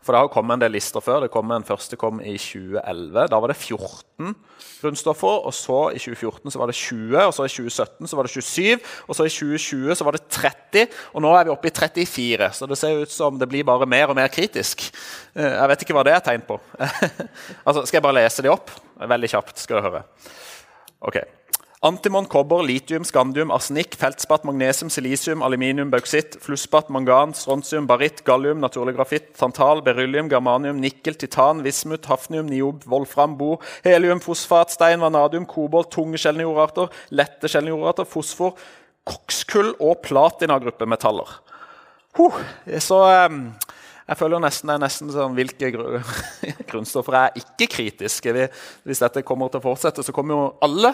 For 0.00 0.16
det 0.16 0.20
har 0.22 0.30
kommet 0.32 0.56
en 0.56 0.62
del 0.62 0.72
lister 0.72 1.02
før. 1.04 1.24
Det 1.24 1.32
kom 1.32 1.50
En 1.52 1.66
første 1.66 1.96
kom 2.00 2.20
i 2.24 2.36
2011. 2.40 3.26
Da 3.28 3.40
var 3.40 3.52
det 3.52 3.56
14 3.56 4.34
grunnstoffer. 4.80 5.46
og 5.46 5.52
så 5.54 5.90
I 5.92 5.98
2014 5.98 6.50
så 6.50 6.58
var 6.58 6.70
det 6.70 6.74
20, 6.74 7.18
og 7.26 7.34
så 7.34 7.44
i 7.44 7.52
2017 7.52 8.08
så 8.08 8.16
var 8.16 8.24
det 8.24 8.32
27, 8.32 8.80
og 9.08 9.16
så 9.16 9.24
i 9.24 9.34
2020 9.34 9.94
så 9.94 10.04
var 10.04 10.16
det 10.16 10.22
30. 10.28 10.86
Og 11.14 11.22
nå 11.22 11.34
er 11.36 11.44
vi 11.44 11.54
oppe 11.54 11.68
i 11.68 11.74
34, 11.74 12.52
så 12.52 12.66
det 12.66 12.78
ser 12.78 13.02
ut 13.02 13.12
som 13.12 13.38
det 13.38 13.48
blir 13.48 13.64
bare 13.64 13.86
mer 13.86 14.08
og 14.08 14.16
mer 14.16 14.28
kritisk. 14.32 14.88
Eh, 15.34 15.52
jeg 15.52 15.68
vet 15.68 15.84
ikke 15.84 15.98
hva 15.98 16.06
det 16.06 16.14
er 16.16 16.24
tegn 16.24 16.46
på. 16.48 16.60
altså, 17.66 17.84
skal 17.84 17.98
jeg 17.98 18.06
bare 18.08 18.20
lese 18.22 18.42
de 18.42 18.52
opp? 18.52 18.72
Veldig 18.96 19.28
kjapt. 19.28 19.58
skal 19.58 19.80
du 19.80 19.88
høre. 19.90 20.04
Ok. 21.00 21.20
Antimon, 21.80 22.26
kobber, 22.28 22.60
litium, 22.60 23.06
skandium, 23.08 23.48
arsenikk, 23.56 23.94
feltspat, 23.96 24.42
magnesium, 24.44 24.90
silisium, 24.92 25.40
aluminium, 25.40 25.88
bauksitt, 25.88 26.34
flusspat, 26.44 26.90
mangan, 26.92 27.30
strontium, 27.32 27.86
baritt, 27.88 28.20
gallium, 28.26 28.58
naturlig 28.60 28.98
grafitt, 28.98 29.30
tantal, 29.38 29.80
beryllium, 29.86 30.28
germanium, 30.28 30.76
nikkel, 30.76 31.16
titan, 31.16 31.62
vismut, 31.64 32.04
hafnium, 32.10 32.50
niob, 32.52 32.84
volfram, 32.84 33.38
bo, 33.40 33.54
helium, 33.86 34.20
fosfat, 34.20 34.74
stein, 34.76 35.00
vanadium, 35.00 35.46
kobolt, 35.48 35.88
tunge 35.96 36.20
sjeldne 36.20 36.44
jordarter, 36.44 36.92
lette 37.16 37.48
sjeldne 37.48 37.72
jordarter, 37.72 38.10
fosfor, 38.12 38.52
kokskull 39.08 39.72
og 39.80 40.02
platinagruppe 40.04 40.84
metaller. 40.84 41.32
Huh, 42.20 42.42
så 42.76 42.98
um, 43.24 43.46
jeg 44.04 44.20
føler 44.20 44.44
nesten, 44.44 44.68
det 44.68 44.76
er 44.76 44.84
nesten 44.84 45.16
sånn, 45.16 45.32
Hvilke 45.38 45.72
grunnstoffer 46.74 47.22
er 47.22 47.40
ikke 47.40 47.72
kritiske? 47.72 48.50
Hvis 48.84 49.00
dette 49.00 49.24
kommer 49.24 49.48
til 49.48 49.64
å 49.64 49.70
fortsette, 49.70 50.04
så 50.04 50.12
kommer 50.12 50.36
jo 50.36 50.50
alle 50.68 50.92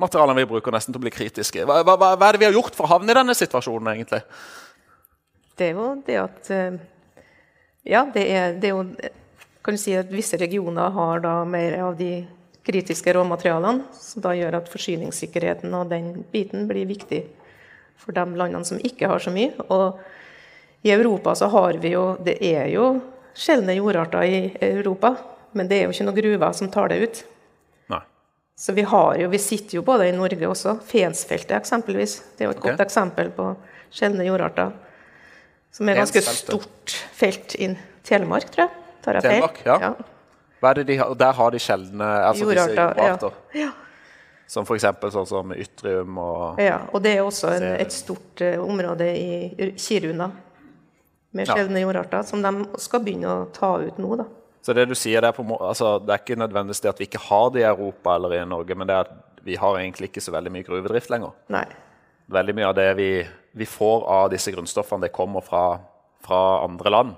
materialene 0.00 0.42
vi 0.42 0.50
bruker, 0.50 0.74
nesten 0.74 0.94
til 0.94 1.00
å 1.00 1.04
bli 1.06 1.12
kritiske. 1.14 1.64
Hva, 1.68 1.80
hva, 1.86 1.96
hva, 1.96 2.14
er 2.28 2.36
det 2.36 2.42
vi 2.42 2.48
har 2.48 2.56
gjort 2.56 2.76
for 2.76 2.86
å 2.86 2.94
havne 2.96 3.12
i 3.12 3.16
denne 3.16 3.36
situasjonen, 3.36 3.92
egentlig? 3.94 4.22
Det 5.56 5.70
er 5.70 5.78
jo 5.78 5.92
det 6.06 6.18
at 6.20 6.50
eh, 6.52 6.82
Ja, 7.86 8.02
det 8.12 8.24
er, 8.28 8.56
det 8.60 8.68
er 8.68 8.74
jo 8.74 9.12
kan 9.66 9.74
du 9.74 9.80
si 9.82 9.96
at 9.98 10.12
Visse 10.14 10.38
regioner 10.38 10.92
har 10.94 11.22
da 11.24 11.40
mer 11.48 11.74
av 11.82 11.96
de 11.98 12.20
kritiske 12.66 13.12
råmaterialene, 13.16 13.82
som 13.98 14.22
da 14.22 14.34
gjør 14.34 14.60
at 14.60 14.70
forsyningssikkerheten 14.70 15.74
og 15.74 15.90
den 15.90 16.12
biten 16.30 16.68
blir 16.70 16.86
viktig 16.86 17.24
for 17.98 18.14
de 18.14 18.22
landene 18.38 18.66
som 18.66 18.78
ikke 18.78 19.10
har 19.10 19.22
så 19.22 19.32
mye. 19.34 19.54
Og 19.66 20.86
i 20.86 20.92
Europa 20.94 21.34
så 21.38 21.48
har 21.50 21.80
vi 21.82 21.96
jo 21.96 22.16
Det 22.22 22.36
er 22.38 22.68
jo 22.70 23.00
sjeldne 23.34 23.74
jordarter 23.74 24.22
i 24.22 24.40
Europa, 24.60 25.16
men 25.52 25.68
det 25.68 25.80
er 25.80 25.84
jo 25.86 25.96
ikke 25.96 26.06
noen 26.06 26.20
gruver 26.20 26.52
som 26.54 26.70
tar 26.70 26.92
det 26.92 27.00
ut. 27.02 27.24
Så 28.58 28.72
vi 28.72 28.82
har 28.82 29.16
jo, 29.20 29.28
vi 29.28 29.38
sitter 29.38 29.76
jo 29.76 29.82
både 29.84 30.08
i 30.08 30.12
Norge 30.16 30.48
også. 30.48 30.78
Fensfeltet 30.88 31.52
eksempelvis. 31.58 32.16
Det 32.36 32.44
er 32.44 32.48
jo 32.48 32.54
et 32.54 32.60
okay. 32.62 32.70
godt 32.72 32.86
eksempel 32.86 33.30
på 33.36 33.50
sjeldne 33.92 34.24
jordarter. 34.24 34.70
Som 35.76 35.90
er 35.92 36.00
ganske 36.00 36.22
stort 36.24 36.94
felt 37.12 37.54
i 37.60 37.68
Telemark, 38.06 38.48
tror 38.54 38.64
jeg. 38.64 38.84
Tar 39.04 39.18
jeg 39.18 39.26
Telemark, 39.26 39.60
feil? 39.60 39.68
Ja. 39.68 39.90
ja. 39.90 40.72
De 40.88 40.96
har, 40.96 41.12
der 41.20 41.36
har 41.36 41.52
de 41.52 41.60
sjeldne 41.60 42.06
altså 42.30 42.46
jordarter. 42.48 42.96
jordarter. 42.96 43.36
Ja. 43.52 43.66
Ja. 43.66 43.74
Som 44.48 44.64
f.eks. 44.64 44.86
sånn 45.12 45.28
som 45.28 45.52
ytrium 45.52 46.16
og 46.22 46.60
Ja, 46.62 46.78
og 46.94 47.02
det 47.04 47.16
er 47.16 47.24
også 47.26 47.50
en, 47.58 47.66
et 47.76 47.92
stort 47.92 48.40
uh, 48.40 48.56
område 48.62 49.10
i 49.10 49.70
Kiruna 49.76 50.30
med 51.36 51.50
sjeldne 51.50 51.82
jordarter, 51.82 52.24
som 52.24 52.40
de 52.40 52.80
skal 52.80 53.02
begynne 53.04 53.28
å 53.28 53.46
ta 53.52 53.74
ut 53.82 53.98
nå. 54.00 54.16
da. 54.22 54.26
Så 54.66 54.74
det 54.74 54.88
du 54.90 54.96
sier, 54.98 55.22
det 55.22 55.30
er, 55.30 55.36
på, 55.36 55.44
altså, 55.62 55.92
det 56.02 56.10
er 56.10 56.22
ikke 56.24 56.38
nødvendigvis 56.40 56.82
det 56.82 56.90
at 56.90 56.98
vi 56.98 57.06
ikke 57.06 57.22
har 57.28 57.50
det 57.54 57.60
i 57.62 57.68
Europa 57.68 58.16
eller 58.18 58.32
i 58.34 58.44
Norge, 58.50 58.74
men 58.74 58.88
det 58.88 58.96
er 58.96 59.04
at 59.06 59.42
vi 59.46 59.54
har 59.62 59.76
egentlig 59.78 60.08
ikke 60.10 60.24
så 60.24 60.32
veldig 60.34 60.50
mye 60.50 60.66
gruvedrift 60.66 61.12
lenger. 61.12 61.36
Nei. 61.54 61.62
Veldig 62.34 62.54
mye 62.58 62.70
av 62.72 62.74
det 62.74 62.88
vi, 62.98 63.10
vi 63.54 63.68
får 63.70 64.08
av 64.10 64.32
disse 64.32 64.50
grunnstoffene, 64.50 65.06
det 65.06 65.14
kommer 65.14 65.44
fra, 65.46 65.60
fra 66.26 66.40
andre 66.64 66.90
land. 66.90 67.12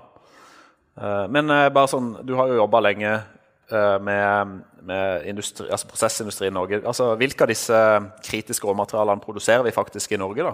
Uh, 0.99 1.25
men 1.33 1.49
uh, 1.49 1.65
bare 1.73 1.89
sånn, 1.89 2.11
du 2.27 2.35
har 2.37 2.51
jo 2.51 2.59
jobba 2.59 2.83
lenge 2.85 3.15
eh, 3.15 3.95
med, 4.03 4.59
med 4.85 5.25
industri, 5.31 5.65
altså 5.71 5.89
prosessindustri 5.89 6.49
i 6.49 6.53
Norge. 6.53 6.81
Altså, 6.83 7.15
hvilke 7.17 7.45
av 7.45 7.49
disse 7.49 7.79
kritiske 8.25 8.67
råmaterialene 8.69 9.23
produserer 9.23 9.65
vi 9.65 9.73
faktisk 9.73 10.13
i 10.13 10.21
Norge? 10.21 10.45
da? 10.51 10.53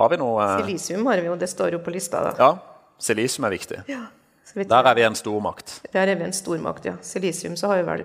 Har 0.00 0.12
vi 0.12 0.18
noe 0.20 0.44
eh, 0.44 0.58
Silisium 0.60 1.08
har 1.08 1.22
vi 1.22 1.30
jo, 1.30 1.38
det 1.40 1.48
står 1.52 1.78
jo 1.78 1.80
på 1.84 1.94
lista. 1.94 2.20
da. 2.28 2.34
Ja, 2.36 2.92
silisium 3.00 3.48
er 3.48 3.56
viktig. 3.56 3.80
Vi- 3.88 4.00
Der 4.54 4.86
er 4.86 4.94
vi 4.94 5.02
en 5.02 5.14
stormakt. 5.18 5.80
Der 5.92 6.06
er 6.08 6.14
vi 6.16 6.24
en 6.24 6.32
stormakt, 6.32 6.84
ja. 6.86 6.94
Silisium 7.02 7.56
så 7.56 7.68
vel, 7.84 8.04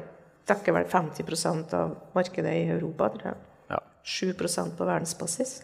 dekker 0.50 0.74
vel 0.74 0.86
50% 0.90 1.74
av 1.78 1.96
markedet 2.16 2.54
i 2.54 2.70
Europa. 2.70 3.10
tror 3.10 3.24
jeg. 3.24 3.36
Ja. 3.70 3.80
7 4.04 4.34
på 4.78 4.86
verdensbasis. 4.86 5.64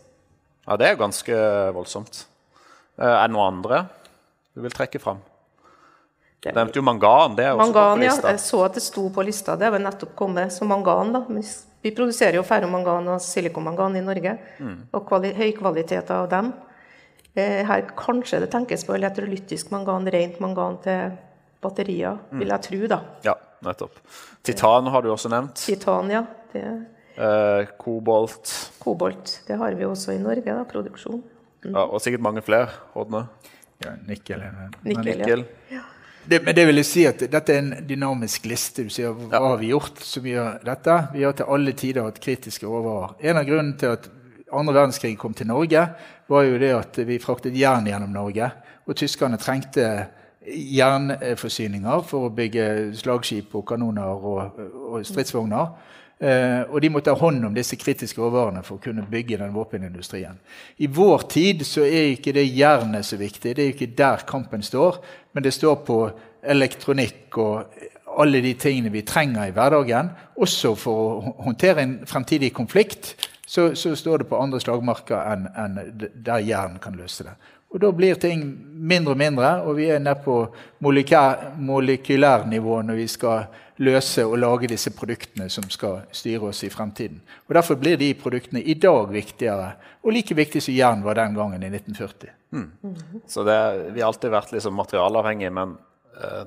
ja, 0.67 0.77
det 0.77 0.87
er 0.87 0.95
ganske 0.95 1.33
voldsomt. 1.73 2.25
Eh, 2.99 3.05
Er 3.05 3.27
det 3.27 3.33
noe 3.33 3.47
andre 3.47 3.87
du 4.55 4.61
vil 4.61 4.71
trekke 4.71 4.99
fram? 4.99 5.17
Du 6.45 6.51
nevnte 6.53 6.77
jo 6.77 6.83
mangan. 6.85 7.35
Det 7.35 7.45
er 7.45 7.55
også 7.55 7.73
Mangan, 7.73 7.99
på 7.99 8.03
ja. 8.05 8.31
Jeg 8.31 8.39
så 8.39 8.65
at 8.65 8.73
det 8.77 8.83
sto 8.83 9.09
på 9.09 9.23
lista. 9.25 9.55
Det 9.57 9.65
er 9.65 9.71
vel 9.71 9.81
nettopp 9.81 10.15
kommet 10.15 10.53
som 10.53 10.67
mangan. 10.69 11.11
da. 11.11 11.23
Vi 11.81 11.91
produserer 11.91 12.37
jo 12.37 12.43
ferromangan 12.43 13.07
og 13.15 13.21
silikonmangan 13.21 13.97
i 13.97 14.01
Norge, 14.01 14.37
og 14.93 15.07
kvali 15.07 15.33
høy 15.33 15.51
kvalitet 15.57 16.09
av 16.11 16.29
dem. 16.29 16.53
Eh, 17.35 17.65
Her 17.67 17.81
kanskje 17.97 18.39
det 18.39 18.49
tenkes 18.53 18.85
på 18.87 18.95
elektrolytisk 18.95 19.71
mangan, 19.71 20.07
rent 20.11 20.39
mangan 20.39 20.77
til 20.83 21.11
batterier, 21.61 22.17
vil 22.31 22.47
jeg 22.53 22.61
tro. 22.61 22.87
da. 22.87 22.99
Ja, 23.25 23.33
nettopp. 23.65 23.97
Titan 24.43 24.87
har 24.87 25.01
du 25.01 25.09
også 25.11 25.29
nevnt. 25.29 25.55
Titan, 25.55 26.09
ja. 26.11 26.25
Det, 26.53 26.65
Eh, 27.17 27.65
kobolt. 27.79 28.71
kobolt, 28.83 29.39
det 29.47 29.55
har 29.57 29.71
vi 29.73 29.85
også 29.85 30.11
i 30.11 30.17
Norge, 30.19 30.43
da, 30.43 30.63
produksjon. 30.65 31.21
Ja, 31.63 31.85
og 31.85 32.01
sikkert 32.01 32.19
mange 32.21 32.41
flere. 32.43 32.67
Ådne. 32.95 33.27
Ja, 33.83 33.91
nikkel. 34.07 34.43
Nikkel. 34.83 35.03
Nikkel, 35.05 35.45
ja. 35.71 35.79
Det, 36.27 36.41
men 36.43 36.55
det 36.55 36.65
vil 36.67 36.75
jeg 36.75 36.85
si 36.85 37.05
at 37.05 37.19
dette 37.31 37.53
er 37.53 37.59
en 37.59 37.87
dynamisk 37.87 38.45
liste. 38.45 38.83
Du 38.83 38.89
sier, 38.89 39.13
Hva 39.13 39.39
har 39.39 39.57
vi 39.57 39.69
gjort 39.69 39.99
som 40.03 40.23
gjør 40.23 40.59
dette? 40.65 40.95
Vi 41.13 41.23
har 41.23 41.31
til 41.37 41.45
alle 41.47 41.71
tider 41.71 42.03
hatt 42.03 42.19
kritiske 42.19 42.65
råvarer. 42.67 43.15
En 43.21 43.37
av 43.37 43.45
grunnene 43.45 43.77
til 43.79 43.87
at 43.93 44.09
andre 44.53 44.73
verdenskrig 44.73 45.17
kom 45.17 45.33
til 45.33 45.47
Norge, 45.49 45.87
var 46.27 46.45
jo 46.45 46.59
det 46.61 46.73
at 46.75 46.99
vi 47.07 47.21
fraktet 47.21 47.57
jern 47.57 47.87
gjennom 47.87 48.13
Norge. 48.13 48.51
Og 48.85 48.97
tyskerne 48.97 49.39
trengte 49.41 49.87
jernforsyninger 50.45 52.05
for 52.05 52.27
å 52.27 52.33
bygge 52.35 52.93
slagskip 52.99 53.55
og 53.57 53.65
kanoner 53.71 54.25
og, 54.29 54.59
og 54.91 55.05
stridsvogner. 55.07 55.73
Eh, 56.15 56.61
og 56.69 56.79
de 56.79 56.89
måtte 56.93 57.11
ha 57.11 57.19
hånd 57.19 57.43
om 57.43 57.55
disse 57.55 57.75
kritiske 57.75 58.21
råvarene 58.21 58.61
for 58.63 58.77
å 58.77 58.83
kunne 58.83 59.03
bygge 59.09 59.39
den 59.41 59.55
våpenindustrien. 59.55 60.37
I 60.79 60.87
vår 60.87 61.25
tid 61.31 61.65
så 61.67 61.83
er 61.83 62.13
ikke 62.13 62.35
det 62.37 62.45
jernet 62.55 63.07
så 63.07 63.19
viktig. 63.19 63.55
Det 63.55 63.65
er 63.65 63.73
ikke 63.73 63.91
der 63.97 64.23
kampen 64.27 64.63
står. 64.63 65.01
Men 65.35 65.43
det 65.43 65.55
står 65.57 65.81
på 65.87 65.99
elektronikk 66.45 67.39
og 67.41 67.81
alle 68.15 68.39
de 68.39 68.53
tingene 68.55 68.93
vi 68.93 69.03
trenger 69.03 69.49
i 69.49 69.55
hverdagen. 69.55 70.13
Også 70.39 70.75
for 70.79 71.03
å 71.03 71.35
håndtere 71.49 71.83
en 71.83 71.97
fremtidig 72.07 72.53
konflikt. 72.55 73.15
Så, 73.45 73.75
så 73.75 73.95
står 73.95 74.23
det 74.23 74.29
på 74.29 74.39
andre 74.41 74.59
slagmarker 74.59 75.19
enn 75.33 75.45
en 75.53 75.75
der 75.99 76.41
jern 76.41 76.79
kan 76.81 76.97
løse 76.97 77.27
det. 77.27 77.35
Og 77.75 77.81
Da 77.81 77.91
blir 77.91 78.15
ting 78.15 78.39
mindre 78.87 79.11
og 79.11 79.17
mindre, 79.19 79.47
og 79.67 79.75
vi 79.75 79.89
er 79.91 79.99
nede 79.99 80.15
på 80.23 80.47
molekylærnivå 80.79 82.77
når 82.87 82.99
vi 83.01 83.07
skal 83.11 83.49
løse 83.83 84.23
og 84.23 84.37
lage 84.39 84.69
disse 84.71 84.93
produktene 84.95 85.49
som 85.51 85.67
skal 85.69 86.05
styre 86.15 86.53
oss 86.53 86.63
i 86.63 86.69
fremtiden. 86.71 87.19
Og 87.49 87.55
Derfor 87.55 87.75
blir 87.75 87.97
de 87.99 88.13
produktene 88.15 88.63
i 88.63 88.73
dag 88.79 89.11
viktigere, 89.11 89.73
og 90.03 90.13
like 90.13 90.35
viktig 90.35 90.61
som 90.63 90.73
jern 90.73 91.03
var 91.03 91.13
den 91.19 91.35
gangen 91.35 91.63
i 91.63 91.67
1940. 91.73 92.29
Så 93.27 93.43
det, 93.43 93.59
vi 93.91 94.01
har 94.01 94.07
alltid 94.07 94.31
vært 94.31 94.51
liksom 94.55 94.73
materialavhengige, 94.79 95.51
men 95.51 95.75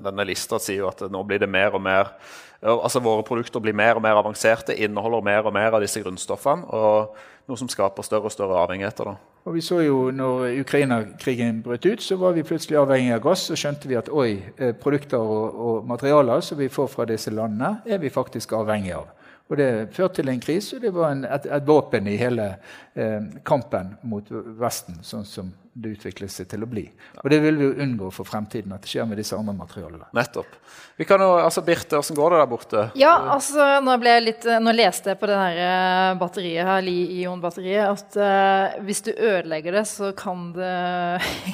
denne 0.05 0.25
lista 0.29 0.59
sier 0.63 0.85
jo 0.85 0.91
at 0.91 1.03
nå 1.11 1.23
blir 1.29 1.43
det 1.43 1.51
mer 1.51 1.77
og 1.77 1.83
mer 1.85 2.15
altså 2.63 3.01
Våre 3.01 3.23
produkter 3.23 3.63
blir 3.63 3.77
mer 3.77 3.95
og 3.95 4.03
mer 4.03 4.19
avanserte, 4.19 4.75
inneholder 4.75 5.23
mer 5.23 5.47
og 5.47 5.53
mer 5.55 5.77
av 5.77 5.83
disse 5.85 6.01
grunnstoffene. 6.03 6.67
og 6.67 7.15
Noe 7.49 7.57
som 7.57 7.69
skaper 7.71 8.05
større 8.05 8.29
og 8.29 8.33
større 8.33 8.59
avhengigheter. 8.61 9.05
da. 9.05 9.15
Og 9.45 9.55
vi 9.55 9.61
så 9.61 9.81
jo 9.81 10.11
når 10.11 10.61
Ukraina-krigen 10.61 11.63
brøt 11.63 11.87
ut, 11.87 12.03
så 12.03 12.17
var 12.17 12.33
vi 12.33 12.43
plutselig 12.43 12.77
avhengig 12.77 13.15
av 13.15 13.23
gass. 13.23 13.47
Så 13.49 13.57
skjønte 13.57 13.89
vi 13.89 13.97
at 13.97 14.11
oi, 14.13 14.43
eh, 14.59 14.75
produkter 14.75 15.17
og, 15.17 15.55
og 15.55 15.87
materialer 15.87 16.41
som 16.41 16.59
vi 16.59 16.69
får 16.69 16.87
fra 16.93 17.07
disse 17.09 17.31
landene, 17.31 17.81
er 17.87 17.99
vi 17.99 18.11
faktisk 18.11 18.53
avhengig 18.53 18.93
av. 18.93 19.07
Og 19.49 19.57
det 19.57 19.89
førte 19.97 20.21
til 20.21 20.29
en 20.29 20.41
krise, 20.41 20.77
og 20.77 20.83
det 20.83 20.93
var 20.93 21.11
en, 21.11 21.25
et, 21.25 21.47
et 21.47 21.67
våpen 21.67 22.07
i 22.07 22.19
hele 22.21 22.51
eh, 22.95 23.23
kampen 23.45 23.95
mot 24.03 24.29
Vesten, 24.61 25.01
sånn 25.03 25.25
som 25.25 25.49
det 25.79 25.95
utvikler 25.95 26.31
seg 26.33 26.49
til 26.51 26.65
å 26.65 26.69
bli. 26.71 26.85
Og 27.23 27.31
det 27.31 27.39
vil 27.45 27.59
vi 27.61 27.67
jo 27.69 27.75
unngå 27.85 28.11
for 28.15 28.27
fremtiden, 28.29 28.73
at 28.75 28.83
det 28.85 28.91
skjer 28.91 29.07
med 29.07 29.21
disse 29.21 29.37
andre 29.39 29.55
materialene. 29.55 30.09
Nettopp. 30.17 30.57
Vi 30.99 31.07
kan 31.07 31.23
jo, 31.23 31.29
altså 31.39 31.63
Birte, 31.63 31.95
hvordan 32.01 32.17
går 32.19 32.35
det 32.35 32.39
der 32.41 32.49
borte? 32.51 32.85
Ja, 32.99 33.13
altså, 33.37 33.67
nå, 33.87 33.95
ble 34.03 34.17
jeg 34.17 34.25
litt, 34.27 34.47
nå 34.65 34.75
leste 34.75 35.13
jeg 35.13 35.21
på 35.21 35.29
det 35.31 35.37
her 35.39 35.61
eh, 35.63 36.17
batteriet 36.19 36.67
her, 36.67 36.83
Li-ion-batteriet, 36.83 37.93
at 37.93 38.19
uh, 38.19 38.81
hvis 38.83 39.05
du 39.07 39.13
ødelegger 39.15 39.79
det, 39.79 39.85
så 39.87 40.11
kan 40.19 40.49
det 40.57 40.73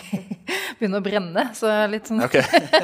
begynne 0.78 1.00
å 1.00 1.04
brenne. 1.04 1.47
Så 1.57 1.69
litt 1.93 2.09
sånn 2.09 2.25
Ok, 2.25 2.38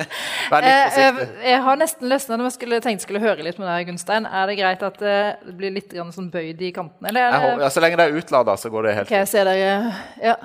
Vær 0.53 0.65
litt 0.67 0.71
Eh, 0.71 0.85
forsiktig. 0.93 1.29
jeg 1.49 1.65
har 1.65 1.81
nesten 1.81 2.13
løsna 2.13 2.37
det, 2.37 2.43
men 2.45 2.55
skulle, 2.55 2.85
tenkte 2.85 3.07
skulle 3.09 3.25
høre 3.25 3.45
litt 3.47 3.59
med 3.61 3.69
deg, 3.71 3.89
Gunstein. 3.89 4.29
Er 4.29 4.51
det 4.53 4.61
greit 4.61 4.85
at 4.87 5.01
det 5.01 5.19
blir 5.57 5.73
litt 5.81 5.97
sånn 5.97 6.29
bøyd 6.33 6.61
i 6.61 6.73
kantene? 6.77 7.09
Eller 7.09 7.61
ja, 7.65 7.73
så 7.73 7.81
lenge 7.83 7.97
det 8.01 8.11
er 8.11 8.21
utlada, 8.21 8.57
så 8.61 8.69
går 8.73 8.89
det 8.91 8.97
helt 9.01 9.09
ok, 9.09 9.17
jeg 9.23 9.33
ser 9.33 9.49
dere 9.49 9.95
Ja. 10.21 10.37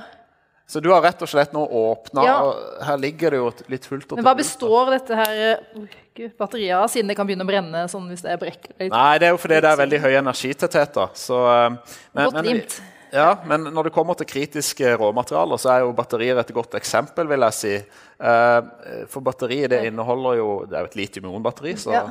Så 0.68 0.80
du 0.82 0.90
har 0.90 1.02
rett 1.06 1.22
og 1.22 1.30
slett 1.30 1.52
nå 1.54 1.62
åpna, 1.70 2.24
Ja. 2.26 2.36
og 2.42 2.86
her 2.88 2.98
ligger 2.98 3.30
det 3.36 3.38
jo 3.38 3.52
litt 3.70 3.86
fullt 3.86 4.12
Men 4.16 4.26
hva 4.26 4.34
består 4.36 4.90
dette 4.96 5.16
her 5.20 5.34
eh, 5.52 6.30
batteriet 6.40 6.74
av, 6.80 6.88
siden 6.90 7.08
det 7.12 7.16
kan 7.20 7.28
begynne 7.28 7.46
å 7.46 7.50
brenne 7.52 7.84
sånn 7.92 8.08
hvis 8.10 8.24
det 8.26 8.32
er 8.34 8.42
brekk? 8.42 8.66
Nei, 8.82 9.18
det 9.22 9.28
er 9.28 9.36
jo 9.36 9.38
fordi 9.38 9.60
det 9.62 9.70
er 9.70 9.78
veldig 9.84 10.00
høy 10.02 10.16
energitetthet. 10.24 10.94
da. 10.98 11.06
Så, 11.14 11.38
eh, 11.38 11.70
men, 12.16 12.26
Godt 12.26 12.34
men, 12.40 12.46
limt. 12.50 12.82
ja, 13.14 13.28
men 13.46 13.64
når 13.70 13.84
det 13.84 13.94
kommer 13.94 14.18
til 14.18 14.26
kritiske 14.26 14.98
råmaterialer, 14.98 15.62
så 15.62 15.70
er 15.76 15.80
jo 15.86 15.94
batterier 15.94 16.40
et 16.42 16.54
godt 16.58 16.74
eksempel, 16.82 17.28
vil 17.30 17.46
jeg 17.46 17.54
si. 17.54 17.76
Eh, 17.76 19.06
For 19.08 19.22
batteriet 19.22 19.70
det 19.70 19.86
inneholder 19.86 20.38
jo 20.38 20.66
Det 20.66 20.74
er 20.78 20.82
jo 20.82 20.86
et 20.86 20.96
litium-ion-batteri, 20.96 21.78
så 21.78 22.10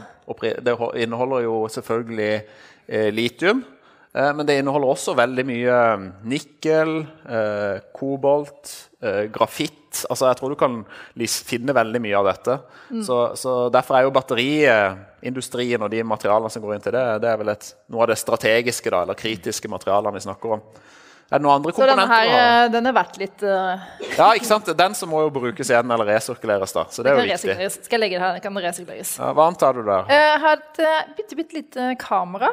det 0.63 0.79
inneholder 1.03 1.43
jo 1.43 1.67
selvfølgelig 1.67 2.43
litium. 3.13 3.65
Eh, 4.15 4.33
Men 4.35 4.47
det 4.47 4.59
inneholder 4.61 4.93
også 4.95 5.15
veldig 5.19 5.45
mye 5.49 5.79
nikkel, 6.31 7.07
eh, 7.29 7.83
kobolt, 7.97 8.75
eh, 9.03 9.25
grafitt. 9.35 10.05
Altså 10.11 10.27
jeg 10.27 10.41
tror 10.41 10.51
du 10.55 10.59
kan 10.59 10.81
finne 11.19 11.75
veldig 11.77 12.01
mye 12.03 12.19
av 12.19 12.27
dette. 12.33 12.59
Så, 13.07 13.19
så 13.39 13.53
Derfor 13.71 13.99
er 13.99 14.09
jo 14.09 14.15
batteriindustrien 14.15 15.83
og 15.83 15.91
de 15.93 16.03
materialene 16.03 16.51
som 16.51 16.63
går 16.65 16.75
inn 16.75 16.83
til 16.83 16.97
det, 16.97 17.05
det 17.23 17.31
er 17.31 17.39
vel 17.39 17.53
et, 17.55 17.69
noe 17.91 18.03
av 18.03 18.11
det 18.11 18.19
strategiske 18.19 18.91
da, 18.91 19.05
eller 19.07 19.19
kritiske 19.19 19.71
materialene 19.71 20.19
vi 20.19 20.25
snakker 20.27 20.57
om. 20.59 20.65
Er 21.33 21.41
det 21.41 21.47
noen 21.47 21.57
andre 21.57 21.73
Så 21.73 21.81
denne 21.81 22.05
komponenter? 22.05 22.15
her, 22.15 22.29
har? 22.35 22.65
eh, 22.67 22.73
den 22.75 22.87
er 22.91 22.95
verdt 22.95 23.17
litt 23.19 23.43
uh... 23.49 23.87
Ja, 24.19 24.27
ikke 24.37 24.47
sant? 24.51 24.69
Den 24.77 24.95
som 24.99 25.09
må 25.11 25.23
jo 25.25 25.31
brukes 25.33 25.71
igjen 25.73 25.91
eller 25.95 26.07
resirkuleres. 26.13 26.75
da, 26.77 26.85
så 26.93 27.03
det 27.03 27.15
er 27.15 27.19
jo 27.23 27.25
viktig. 27.31 27.71
Skal 27.87 27.97
jeg 27.97 28.03
legge 28.03 28.19
det 28.19 28.27
her? 28.27 28.37
Den 28.37 28.45
Kan 28.45 28.61
resirkuleres? 28.67 29.15
Ja, 29.19 29.31
hva 29.35 29.49
annet 29.49 29.65
har 29.65 29.79
du 29.79 29.83
der? 29.89 30.13
Jeg 30.13 30.39
har 30.45 30.61
et 30.61 30.83
eh, 30.85 31.01
bitte, 31.17 31.39
bitte 31.41 31.59
lite 31.59 31.89
kamera. 32.03 32.53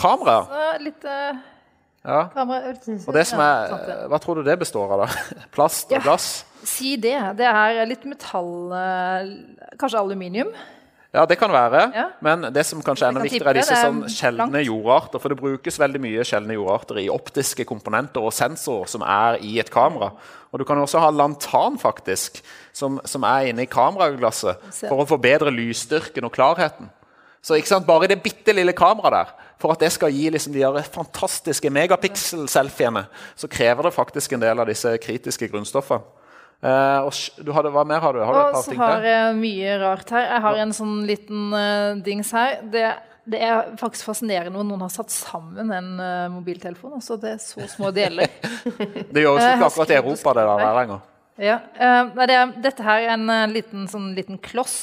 Kamera? 0.00 0.36
Så 0.48 0.66
litt 0.86 1.04
uh, 1.06 1.40
Ja. 2.04 2.20
kamera. 2.32 2.72
Og 2.72 3.14
det 3.14 3.26
som 3.28 3.38
Ja, 3.42 3.50
er, 3.68 4.08
Hva 4.08 4.18
tror 4.22 4.40
du 4.40 4.44
det 4.46 4.58
består 4.62 4.92
av, 4.96 5.06
da? 5.06 5.22
Plast 5.54 5.90
Ja. 5.92 5.98
og 6.00 6.08
glass? 6.08 6.30
Si 6.64 6.96
det. 7.00 7.16
Det 7.38 7.46
er 7.48 7.86
litt 7.88 8.04
metall 8.08 8.72
eh, 8.76 9.30
Kanskje 9.80 10.00
aluminium? 10.00 10.50
Ja, 11.10 11.24
det 11.26 11.40
kan 11.40 11.50
være. 11.50 11.80
Ja. 11.96 12.04
Men 12.22 12.44
det 12.54 12.62
som 12.68 12.82
kanskje 12.86 13.08
er 13.08 13.10
enda 13.10 13.22
viktigere, 13.24 13.50
er 13.50 13.58
disse 13.58 13.78
sånn 13.80 14.04
sjeldne 14.06 14.60
jordarter. 14.62 15.18
For 15.18 15.32
det 15.32 15.40
brukes 15.40 15.78
veldig 15.82 15.98
mye 16.04 16.22
sjeldne 16.28 16.54
jordarter 16.54 17.00
i 17.02 17.08
optiske 17.10 17.64
komponenter 17.66 18.22
og 18.22 18.30
sensorer 18.36 18.86
som 18.92 19.02
er 19.02 19.40
i 19.42 19.56
et 19.58 19.72
kamera. 19.74 20.12
Og 20.52 20.62
du 20.62 20.64
kan 20.68 20.78
også 20.78 21.02
ha 21.02 21.08
lantan, 21.10 21.80
faktisk, 21.82 22.38
som, 22.72 23.00
som 23.04 23.26
er 23.26 23.50
inne 23.50 23.66
i 23.66 23.70
kameraglasset 23.70 24.62
for 24.84 25.02
å 25.02 25.08
forbedre 25.10 25.50
lysstyrken 25.50 26.28
og 26.28 26.34
klarheten. 26.36 26.92
Så 27.42 27.58
ikke 27.58 27.72
sant, 27.72 27.88
bare 27.88 28.06
det 28.10 28.20
bitte 28.22 28.54
lille 28.54 28.74
kameraet 28.76 29.16
der, 29.16 29.34
for 29.60 29.74
at 29.74 29.82
det 29.84 29.90
skal 29.92 30.12
gi 30.14 30.30
liksom 30.32 30.54
de 30.56 30.84
fantastiske 30.94 31.70
megapixel-selfiene, 31.76 33.04
så 33.36 33.50
krever 33.50 33.88
det 33.88 33.92
faktisk 33.96 34.32
en 34.32 34.42
del 34.42 34.62
av 34.62 34.70
disse 34.70 34.94
kritiske 35.02 35.50
grunnstoffene. 35.52 36.16
Uh, 36.60 37.06
og 37.08 37.14
du 37.40 37.54
hadde, 37.56 37.70
hva 37.72 37.86
mer 37.88 38.02
har 38.04 38.12
du? 38.12 38.18
Har 38.20 38.34
du 38.36 38.40
et 38.40 38.52
par 38.52 38.64
ting 38.66 38.74
til? 38.76 38.82
har 38.82 39.04
jeg 39.06 39.36
mye 39.38 39.76
rart 39.80 40.10
her. 40.12 40.26
Jeg 40.28 40.42
har 40.44 40.58
en 40.60 40.74
sånn 40.76 40.98
liten 41.08 41.54
uh, 41.56 41.94
dings 42.04 42.32
her. 42.36 42.58
Det, 42.72 42.82
det 43.32 43.40
er 43.46 43.70
faktisk 43.80 44.10
fascinerende 44.10 44.58
når 44.58 44.66
noen 44.68 44.84
har 44.84 44.92
satt 44.92 45.12
sammen 45.14 45.72
en 45.72 45.88
uh, 45.96 46.26
mobiltelefon. 46.34 46.98
Altså 46.98 47.16
det 47.20 47.36
er 47.38 47.40
så 47.40 47.64
små 47.70 47.92
deler. 47.96 48.28
Det 49.14 49.24
gjøres 49.24 49.40
jo 49.46 49.54
ikke 49.54 49.70
akkurat 49.70 49.94
i 49.94 49.96
Europa, 50.02 50.34
det 50.36 50.44
der 50.50 50.76
lenger. 50.82 51.06
ja. 51.40 51.56
Uh, 51.80 52.12
det, 52.20 52.36
er- 52.36 52.56
dette 52.68 52.84
her 52.84 53.06
er 53.06 53.14
en 53.14 53.32
eh, 53.32 53.46
liten, 53.56 53.88
sånn, 53.88 54.10
liten 54.16 54.36
kloss. 54.44 54.76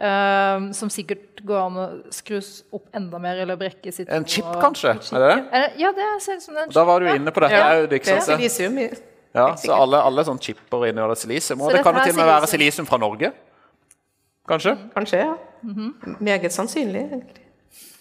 Eh, 0.00 0.72
som 0.72 0.88
sikkert 0.92 1.42
går 1.46 1.60
an 1.66 1.76
å 1.76 1.86
skrus 2.14 2.62
opp 2.72 2.86
enda 2.96 3.18
mer 3.22 3.36
eller 3.44 3.56
brekkes 3.60 4.00
i. 4.00 4.06
En 4.08 4.24
chip, 4.24 4.44
og- 4.44 4.60
kanskje? 4.62 4.96
Er 5.12 5.18
det 5.20 5.28
det? 5.28 5.46
Er 5.52 5.78
Ja, 5.78 5.92
det 5.92 6.08
ser 6.22 6.36
ut 6.36 6.42
som 6.42 6.56
en 6.56 6.68
Da 6.70 6.84
var 6.84 7.00
du 7.00 7.06
inne 7.06 7.30
på 7.30 7.40
dette. 7.40 7.52
Ja, 7.52 7.68
er 7.74 7.86
ikke 7.86 8.04
det, 8.04 8.04
det 8.04 8.16
er 8.16 8.36
silisium 8.38 8.78
Ja, 9.34 9.54
så 9.54 9.72
alle, 9.76 10.00
alle 10.02 10.24
sånne 10.24 10.40
chipper 10.42 10.86
inneholder 10.88 11.14
silisium. 11.16 11.60
Og 11.60 11.70
Så 11.70 11.76
det 11.76 11.84
kan 11.84 11.94
jo 11.94 12.00
til 12.02 12.10
og 12.12 12.16
med 12.16 12.26
være 12.26 12.46
silisium. 12.46 12.86
fra 12.86 12.96
Norge. 12.98 13.32
kanskje? 14.48 14.76
Kanskje, 14.96 15.18
ja. 15.18 15.34
Meget 16.20 16.52
sannsynlig. 16.52 17.02
egentlig. 17.12 17.44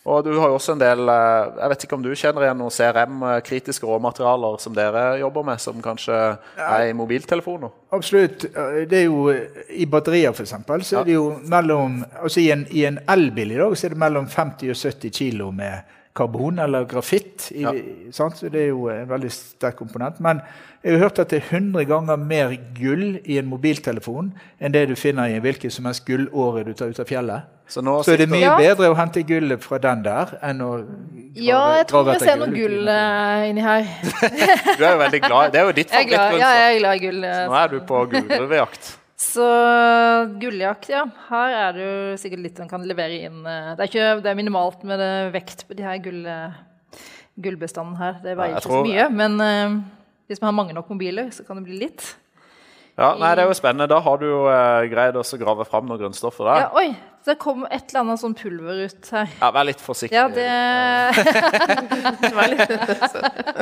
Og 0.08 0.24
du 0.24 0.32
har 0.39 0.48
jo 0.48 0.56
også 0.56 0.74
en 0.74 0.82
del 0.82 1.12
eh, 1.12 1.50
Jeg 1.60 1.72
vet 1.74 1.84
ikke 1.86 1.98
om 1.98 2.03
du 2.06 2.10
kjenner 2.15 2.46
igjen 2.46 2.60
noen 2.62 2.74
CRM, 2.74 3.20
eh, 3.27 3.84
råmaterialer, 3.84 4.58
som 4.63 4.75
dere 4.75 5.03
jobber 5.20 5.44
med, 5.44 5.60
som 5.60 5.82
kanskje 5.84 6.15
er 6.56 6.88
i 6.88 6.96
mobiltelefoner? 6.96 7.70
Absolutt. 7.91 8.46
Det 8.89 8.98
er 8.98 9.06
jo 9.06 9.29
I 9.29 9.86
batterier, 9.86 10.32
f.eks., 10.32 10.56
så 10.88 11.01
er 11.01 11.06
det 11.10 11.18
jo 11.18 11.29
mellom 11.50 12.03
altså 12.22 12.39
I 12.39 12.51
en, 12.56 12.65
i 12.72 12.86
en 12.86 13.00
elbil 13.10 13.51
i 13.51 13.60
dag 13.60 13.75
så 13.77 13.88
er 13.88 13.96
det 13.96 14.03
mellom 14.06 14.27
50 14.29 14.72
og 14.72 14.77
70 14.77 15.15
kilo 15.20 15.51
med 15.51 15.98
karbon 16.16 16.60
eller 16.60 16.86
grafitt. 16.86 17.51
I, 17.51 17.62
Ja. 17.62 17.72
sant? 18.12 18.36
Så 18.38 18.50
det 18.51 18.62
er 18.63 18.68
jo 18.74 18.88
en 18.89 19.08
veldig 19.10 19.32
sterk 19.32 19.75
komponent. 19.78 20.20
Men 20.20 20.42
jeg 20.84 20.94
har 20.98 21.00
hørt 21.10 21.20
at 21.20 21.30
det 21.30 21.44
er 21.44 21.58
100 21.60 21.86
ganger 21.86 22.16
mer 22.18 22.58
gull 22.75 23.20
i 23.25 23.38
en 23.38 23.46
mobiltelefon 23.48 24.34
enn 24.60 24.72
det 24.74 24.88
du 24.89 24.96
finner 24.96 25.28
i 25.30 25.36
en 25.38 25.42
hvilken 25.42 25.72
som 25.72 25.86
helst 25.86 26.06
gullåre 26.08 26.63
du 26.66 26.74
tar 26.74 26.88
ut 26.89 27.00
av 27.00 27.06
fjellet. 27.06 27.42
Så 27.70 27.82
nå 27.86 28.00
Så 28.04 28.13
er 28.13 28.18
det 28.18 28.30
mye 28.30 28.42
Ja. 28.42 28.58
bedre 28.58 28.89
å 28.89 28.96
hente 28.98 29.22
gullet 29.24 29.62
fra 29.62 29.78
den 29.78 30.01
der 30.04 30.38
enn 30.42 30.62
å 30.62 30.86
Ja, 31.36 31.75
jeg 31.78 31.88
tror 31.88 32.04
vi 32.12 32.20
ser 32.20 32.36
noe 32.38 32.48
gull 32.48 32.88
eh, 32.88 33.50
inni 33.50 33.62
her. 33.62 33.86
Du 34.80 34.84
er 34.84 34.92
jo 34.94 34.98
veldig 35.04 35.22
glad. 35.22 35.51
Det 35.54 35.60
er 35.62 35.66
jo 35.66 35.72
ditt 35.72 35.92
favorittgrunn. 35.92 36.39
ja, 36.39 36.50
jeg 36.56 36.75
er 36.75 36.80
glad 36.80 36.96
i 36.96 37.00
gull. 37.06 37.22
Så 37.22 37.46
Nå 37.48 37.54
er 37.63 37.68
du 37.68 37.80
på 37.82 38.06
gullgruvejakt. 38.10 38.98
Så 39.19 39.45
gulljakt, 40.39 40.88
ja. 40.93 41.01
Her 41.27 41.55
er 41.57 41.73
det 41.75 41.83
jo 41.85 42.17
sikkert 42.21 42.43
litt 42.45 42.59
man 42.63 42.69
kan 42.71 42.85
levere 42.88 43.17
inn. 43.27 43.41
eh, 43.43 43.73
Det 43.75 43.83
er, 43.83 43.89
ikke, 43.91 44.07
det 44.23 44.31
er 44.31 44.39
minimalt 44.39 44.85
med 44.88 45.01
det 45.01 45.11
vekt 45.35 45.65
på 45.67 45.75
de 45.75 45.83
her 45.83 45.99
gull, 46.03 46.21
eh, 46.25 46.55
gullbestanden 47.35 47.99
her. 47.99 48.21
Det 48.23 48.38
veier 48.39 48.55
ikke 48.55 48.71
så 48.71 48.79
mye. 48.88 49.09
Men 49.11 49.35
uh, 49.43 49.75
hvis 50.31 50.39
man 50.39 50.53
har 50.53 50.57
mange 50.61 50.73
nok 50.77 50.89
mobiler, 50.93 51.31
så 51.35 51.43
kan 51.43 51.59
det 51.59 51.67
bli 51.67 51.81
litt. 51.83 52.15
Ja, 52.99 53.13
nei, 53.15 53.35
Det 53.35 53.43
er 53.43 53.47
jo 53.47 53.55
spennende. 53.55 53.88
Da 53.91 53.99
har 54.03 54.17
du 54.19 54.25
jo 54.27 54.39
eh, 54.51 54.88
greid 54.91 55.15
å 55.15 55.23
grave 55.39 55.67
fram 55.67 55.88
noen 55.88 56.01
grunnstoffer 56.01 56.47
der. 56.49 56.65
Ja, 56.65 56.71
oi! 56.79 56.89
Det 57.27 57.35
kom 57.39 57.65
et 57.67 57.91
eller 57.91 58.01
annet 58.05 58.21
sånn 58.21 58.33
pulver 58.39 58.85
ut 58.88 59.09
her. 59.11 59.27
Ja, 59.41 59.49
Vær 59.51 59.65
litt 59.67 59.81
forsiktig. 59.83 60.15
Ja, 60.15 60.27
det 60.31 60.47
Det, 62.23 62.95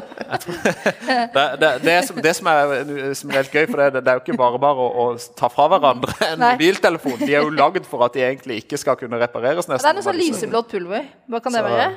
det, 0.27 1.71
det, 1.83 1.95
som, 2.07 2.19
det 2.23 2.33
som, 2.37 2.49
er, 2.51 3.13
som 3.17 3.31
er 3.31 3.39
helt 3.41 3.53
gøy, 3.53 3.65
for 3.69 3.81
det, 3.81 4.01
det 4.03 4.11
er 4.11 4.19
jo 4.19 4.23
ikke 4.25 4.37
bare 4.39 4.59
bare 4.61 4.85
å, 4.87 5.05
å 5.05 5.35
ta 5.39 5.49
fra 5.53 5.67
hverandre 5.71 6.13
en 6.31 6.39
Nei. 6.43 6.51
mobiltelefon. 6.57 7.17
De 7.23 7.31
er 7.33 7.41
jo 7.45 7.53
lagd 7.55 7.87
for 7.89 8.03
at 8.07 8.15
de 8.17 8.25
egentlig 8.27 8.61
ikke 8.63 8.79
skal 8.81 8.99
kunne 8.99 9.19
repareres. 9.21 9.67
nesten. 9.69 9.83
Det 9.85 9.93
er 9.93 9.99
noe 9.99 10.07
sånn 10.07 10.19
lyseblått 10.19 10.71
pulver. 10.75 11.07
Hva 11.31 11.41
kan 11.43 11.55
det 11.57 11.63
Så- 11.63 11.71
være? 11.71 11.89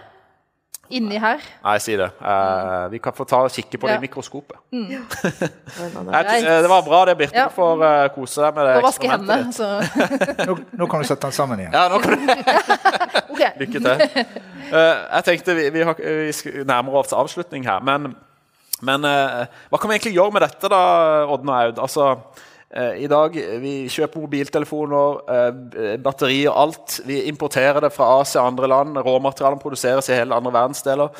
Inni 0.91 1.19
her. 1.23 1.43
Nei, 1.63 1.77
si 1.83 1.95
det. 1.99 2.09
Uh, 2.19 2.89
vi 2.91 2.99
kan 3.03 3.15
få 3.15 3.25
ta 3.29 3.45
og 3.47 3.53
kikke 3.55 3.79
på 3.79 3.87
det 3.87 3.95
Ja. 3.95 3.99
i 4.01 4.03
mikroskopet. 4.03 4.59
Mm. 4.73 4.91
eh, 4.91 6.63
det 6.63 6.71
var 6.71 6.83
bra, 6.83 7.05
det, 7.07 7.17
Birte. 7.19 7.37
Ja. 7.37 7.45
Du 7.47 7.55
får 7.55 7.85
uh, 7.85 8.09
kose 8.15 8.43
deg 8.43 8.57
med 8.57 8.67
det 8.67 8.75
Og 8.81 8.87
vaske 8.89 9.11
hendene. 9.11 9.37
ditt. 9.45 9.55
Så. 9.55 9.69
Nå, 10.51 10.57
nå 10.83 10.89
kan 10.91 11.03
du 11.03 11.07
sette 11.07 11.29
den 11.29 11.37
sammen 11.37 11.63
igjen. 11.63 11.77
Ja, 11.77 11.87
nå 11.93 12.01
kan 12.03 12.17
du 12.19 12.35
okay. 13.37 13.53
Lykke 13.63 13.85
til. 13.87 14.27
Uh, 14.71 14.75
jeg 14.75 15.25
tenkte 15.31 15.57
vi, 15.61 15.71
vi, 15.79 15.87
har, 15.87 16.03
vi 16.03 16.67
nærmer 16.67 17.01
oss 17.03 17.15
avslutning 17.15 17.67
her, 17.71 17.79
men, 17.87 18.13
men 18.83 19.07
hva 19.07 19.79
kan 19.79 19.91
vi 19.91 19.97
egentlig 19.99 20.17
gjøre 20.19 20.35
med 20.35 20.47
dette, 20.49 20.71
da, 20.73 20.81
Oddne 21.31 21.55
og 21.55 21.71
Aud? 21.71 21.83
Altså, 21.87 22.11
I 22.71 23.09
dag 23.11 23.35
vi 23.59 23.73
kjøper 23.91 24.23
mobiltelefoner, 24.23 25.17
eh, 25.35 25.97
batterier, 25.99 26.53
alt. 26.55 27.01
Vi 27.03 27.25
importerer 27.27 27.81
det 27.83 27.91
fra 27.91 28.21
Asia 28.21 28.45
og 28.45 28.53
andre 28.53 28.69
land. 28.71 29.01
Råmaterialene 29.03 29.59
produseres 29.59 30.07
i 30.09 30.15
hele 30.15 30.37
andre 30.37 30.53
verdensdeler. 30.55 31.11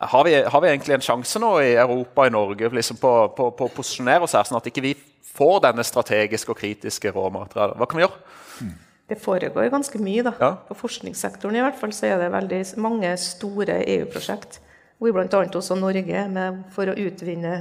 Har 0.00 0.24
vi, 0.24 0.32
har 0.42 0.60
vi 0.64 0.70
egentlig 0.70 0.96
en 0.96 1.04
sjanse 1.04 1.42
nå 1.42 1.50
i 1.60 1.74
Europa 1.74 2.24
og 2.24 2.30
i 2.30 2.32
Norge 2.32 2.70
liksom 2.72 2.96
på, 3.02 3.12
på, 3.36 3.50
på 3.52 3.68
å 3.68 3.74
posisjonere 3.76 4.24
oss 4.24 4.32
her, 4.32 4.48
sånn 4.48 4.56
at 4.62 4.70
ikke 4.72 4.86
vi 4.86 4.94
får 5.34 5.60
denne 5.66 5.84
strategiske 5.84 6.54
og 6.54 6.58
kritiske 6.62 7.12
råmaterialet? 7.12 7.76
Hva 7.76 7.90
kan 7.90 8.00
vi 8.00 8.06
gjøre? 8.06 8.72
Det 9.04 9.20
foregår 9.20 9.68
ganske 9.68 10.00
mye, 10.00 10.24
da. 10.24 10.32
Ja. 10.40 10.50
På 10.64 10.76
forskningssektoren 10.78 11.60
i 11.60 11.62
hvert 11.66 11.76
fall 11.76 11.92
så 11.92 12.08
er 12.08 12.22
det 12.22 12.32
veldig 12.32 12.62
mange 12.80 13.12
store 13.20 13.82
EU-prosjekt. 13.84 14.62
Hvor 14.96 15.12
bl.a. 15.12 15.44
også 15.52 15.76
Norge 15.76 16.16
er 16.16 16.30
med 16.32 16.62
for 16.72 16.88
å 16.88 16.96
utvinne 16.96 17.58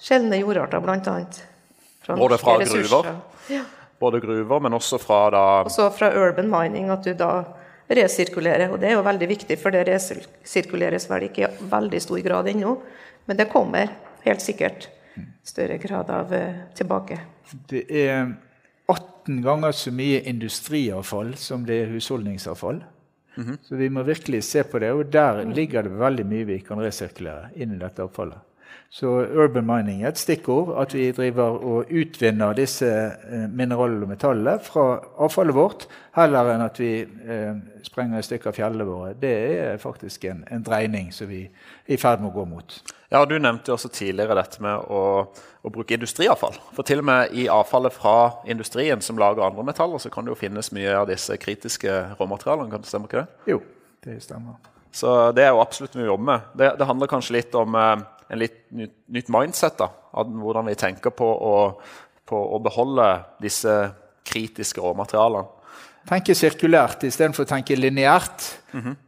sjeldne 0.00 0.40
jordarter, 0.40 0.80
bl.a. 0.80 1.18
Fra 2.04 2.16
Både 2.16 2.38
fra 2.40 2.56
gruver? 2.58 3.14
Ja. 3.52 3.64
Både 4.00 4.20
gruver, 4.20 4.60
men 4.60 4.72
også 4.72 4.98
fra 4.98 5.24
da 5.30 5.42
Også 5.68 5.90
fra 5.92 6.08
urban 6.16 6.48
mining, 6.50 6.88
at 6.90 7.04
du 7.04 7.12
da 7.14 7.44
resirkulerer. 7.90 8.70
Og 8.70 8.80
det 8.80 8.90
er 8.90 8.96
jo 8.96 9.04
veldig 9.04 9.28
viktig, 9.28 9.58
for 9.60 9.74
det 9.74 9.84
resirkuleres 9.88 11.08
vel 11.10 11.28
ikke 11.28 11.48
i 11.48 11.68
veldig 11.72 12.00
stor 12.00 12.22
grad 12.24 12.48
ennå. 12.48 12.76
Men 13.28 13.36
det 13.36 13.50
kommer 13.52 13.92
helt 14.24 14.44
sikkert 14.44 14.88
større 15.44 15.76
grad 15.82 16.10
av 16.10 16.32
eh, 16.32 16.62
tilbake. 16.78 17.18
Det 17.68 17.84
er 17.90 18.30
18 18.88 19.42
ganger 19.44 19.76
så 19.76 19.92
mye 19.92 20.22
industriavfall 20.30 21.34
som 21.38 21.66
det 21.66 21.82
er 21.82 21.92
husholdningsavfall. 21.92 22.80
Så 23.62 23.76
vi 23.78 23.88
må 23.88 24.02
virkelig 24.04 24.42
se 24.44 24.62
på 24.66 24.78
det, 24.82 24.90
og 24.92 25.06
der 25.12 25.44
ligger 25.48 25.86
det 25.86 25.94
veldig 25.96 26.24
mye 26.28 26.46
vi 26.48 26.58
kan 26.66 26.80
resirkulere 26.82 27.52
inn 27.56 27.72
i 27.76 27.78
dette 27.80 28.02
avfallet. 28.04 28.42
Så 28.90 29.06
urban 29.22 29.66
mining 29.66 30.02
er 30.02 30.10
et 30.10 30.18
stikkord. 30.18 30.72
At 30.82 30.94
vi 30.94 31.10
driver 31.14 31.58
og 31.62 31.92
utvinner 31.94 32.56
disse 32.58 32.88
eh, 32.90 33.44
mineralene 33.46 34.02
og 34.02 34.10
metallene 34.10 34.56
fra 34.66 34.86
avfallet 35.22 35.54
vårt, 35.54 35.86
heller 36.16 36.50
enn 36.50 36.64
at 36.64 36.80
vi 36.82 36.90
eh, 37.04 37.60
sprenger 37.86 38.18
i 38.18 38.26
stykker 38.26 38.56
fjellene 38.56 38.86
våre. 38.88 39.12
Det 39.20 39.34
er 39.60 39.78
faktisk 39.82 40.26
en, 40.26 40.42
en 40.50 40.66
dreining 40.66 41.12
som 41.14 41.30
vi 41.30 41.44
er 41.46 41.94
i 41.94 42.00
ferd 42.02 42.22
med 42.22 42.32
å 42.32 42.40
gå 42.40 42.48
mot. 42.50 42.80
Ja, 43.10 43.22
og 43.22 43.30
Du 43.30 43.38
nevnte 43.38 43.70
jo 43.70 43.78
også 43.78 43.92
tidligere 43.94 44.38
dette 44.38 44.62
med 44.62 44.90
å, 44.90 45.02
å 45.62 45.72
bruke 45.74 45.94
industriavfall. 45.94 46.58
For 46.74 46.86
til 46.86 47.02
og 47.02 47.08
med 47.10 47.34
i 47.38 47.46
avfallet 47.50 47.94
fra 47.94 48.42
industrien 48.50 49.02
som 49.02 49.18
lager 49.18 49.46
andre 49.46 49.66
metaller, 49.70 50.02
så 50.02 50.10
kan 50.10 50.26
det 50.26 50.34
jo 50.34 50.42
finnes 50.42 50.74
mye 50.74 50.98
av 50.98 51.08
disse 51.10 51.38
kritiske 51.38 51.96
råmaterialene. 52.18 52.70
kan 52.74 52.82
det 52.82 52.90
stemme 52.90 53.10
ikke 53.10 53.22
det? 53.22 53.54
Jo, 53.54 53.62
det 54.06 54.18
stemmer. 54.26 54.58
Så 54.90 55.30
det 55.34 55.44
er 55.46 55.54
jo 55.54 55.62
absolutt 55.62 55.94
mye 55.94 56.08
å 56.08 56.12
jobbe 56.16 56.26
med. 56.26 56.48
Det, 56.58 56.72
det 56.78 56.86
handler 56.86 57.10
kanskje 57.10 57.36
litt 57.38 57.54
om 57.58 57.76
eh, 57.78 58.00
en 58.30 58.38
litt 58.38 58.60
nytt, 58.76 58.96
nytt 59.10 59.30
mindset. 59.32 59.78
da, 59.78 59.90
av 60.12 60.30
Hvordan 60.30 60.70
vi 60.70 60.76
tenker 60.78 61.14
på 61.14 61.26
å, 61.26 61.54
på 62.26 62.42
å 62.56 62.60
beholde 62.62 63.08
disse 63.42 63.80
kritiske 64.26 64.82
råmaterialene. 64.82 65.56
tenke 66.08 66.34
sirkulært 66.34 67.04
istedenfor 67.04 67.44
å 67.44 67.48
tenke 67.50 67.76
lineært. 67.76 68.46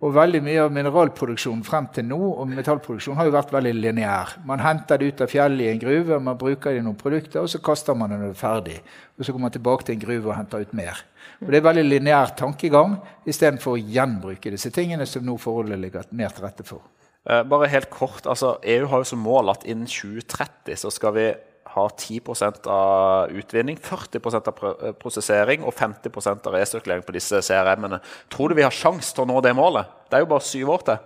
Og 0.02 0.12
veldig 0.14 0.40
mye 0.42 0.64
av 0.64 0.72
mineralproduksjonen 0.74 1.62
frem 1.64 1.86
til 1.94 2.04
nå 2.08 2.18
og 2.18 2.50
metallproduksjon 2.50 3.16
har 3.16 3.28
jo 3.28 3.34
vært 3.34 3.52
veldig 3.54 3.72
lineær. 3.78 4.34
Man 4.46 4.60
henter 4.62 4.98
det 4.98 5.12
ut 5.12 5.22
av 5.24 5.30
fjellet 5.30 5.64
i 5.64 5.70
en 5.70 5.82
gruve, 5.82 6.18
man 6.18 6.38
bruker 6.38 6.74
det 6.74 6.82
i 6.82 6.84
noen 6.84 6.98
produkter, 6.98 7.40
og 7.42 7.50
så 7.50 7.62
kaster 7.62 7.96
man 7.96 8.10
det 8.10 8.18
når 8.18 8.32
det 8.32 8.36
er 8.36 8.40
ferdig. 8.42 8.78
Og 9.16 9.24
så 9.24 9.34
går 9.34 9.44
man 9.46 9.54
tilbake 9.54 9.86
til 9.86 9.96
en 9.96 10.02
gruve 10.02 10.32
og 10.32 10.36
henter 10.36 10.66
ut 10.66 10.74
mer. 10.74 11.04
Og 11.40 11.50
Det 11.50 11.58
er 11.58 11.68
veldig 11.68 11.86
lineær 11.88 12.34
tankegang 12.38 12.98
istedenfor 13.26 13.78
å 13.78 13.82
gjenbruke 13.82 14.50
disse 14.50 14.70
tingene 14.74 15.06
som 15.06 15.24
nå 15.26 15.38
forholdet 15.38 15.78
ligger 15.78 16.10
mer 16.10 16.34
til 16.34 16.46
rette 16.46 16.66
for. 16.66 16.82
Eh, 17.30 17.42
bare 17.46 17.70
helt 17.70 17.90
kort, 17.90 18.26
altså 18.26 18.56
EU 18.66 18.86
har 18.90 19.02
jo 19.02 19.10
som 19.12 19.20
mål 19.22 19.52
at 19.54 19.64
innen 19.68 19.86
2030 19.86 20.78
så 20.80 20.90
skal 20.90 21.14
vi 21.14 21.26
ha 21.72 21.84
10% 21.88 22.66
av 22.68 23.30
utvinning, 23.32 23.78
40 23.80 24.40
av 24.40 24.62
eh, 24.72 24.92
prosessering 24.98 25.62
og 25.64 25.72
50% 25.78 26.48
av 26.50 26.56
resirkulering 26.56 27.04
på 27.06 27.14
disse 27.14 27.38
CRM-ene. 27.46 28.00
Tror 28.32 28.50
du 28.50 28.58
vi 28.58 28.66
har 28.66 28.74
sjanse 28.74 29.14
til 29.14 29.24
å 29.24 29.30
nå 29.30 29.40
det 29.44 29.54
målet? 29.56 29.88
Det 30.10 30.18
er 30.18 30.24
jo 30.26 30.32
bare 30.34 30.44
syv 30.44 30.72
år 30.74 30.86
til. 30.88 31.04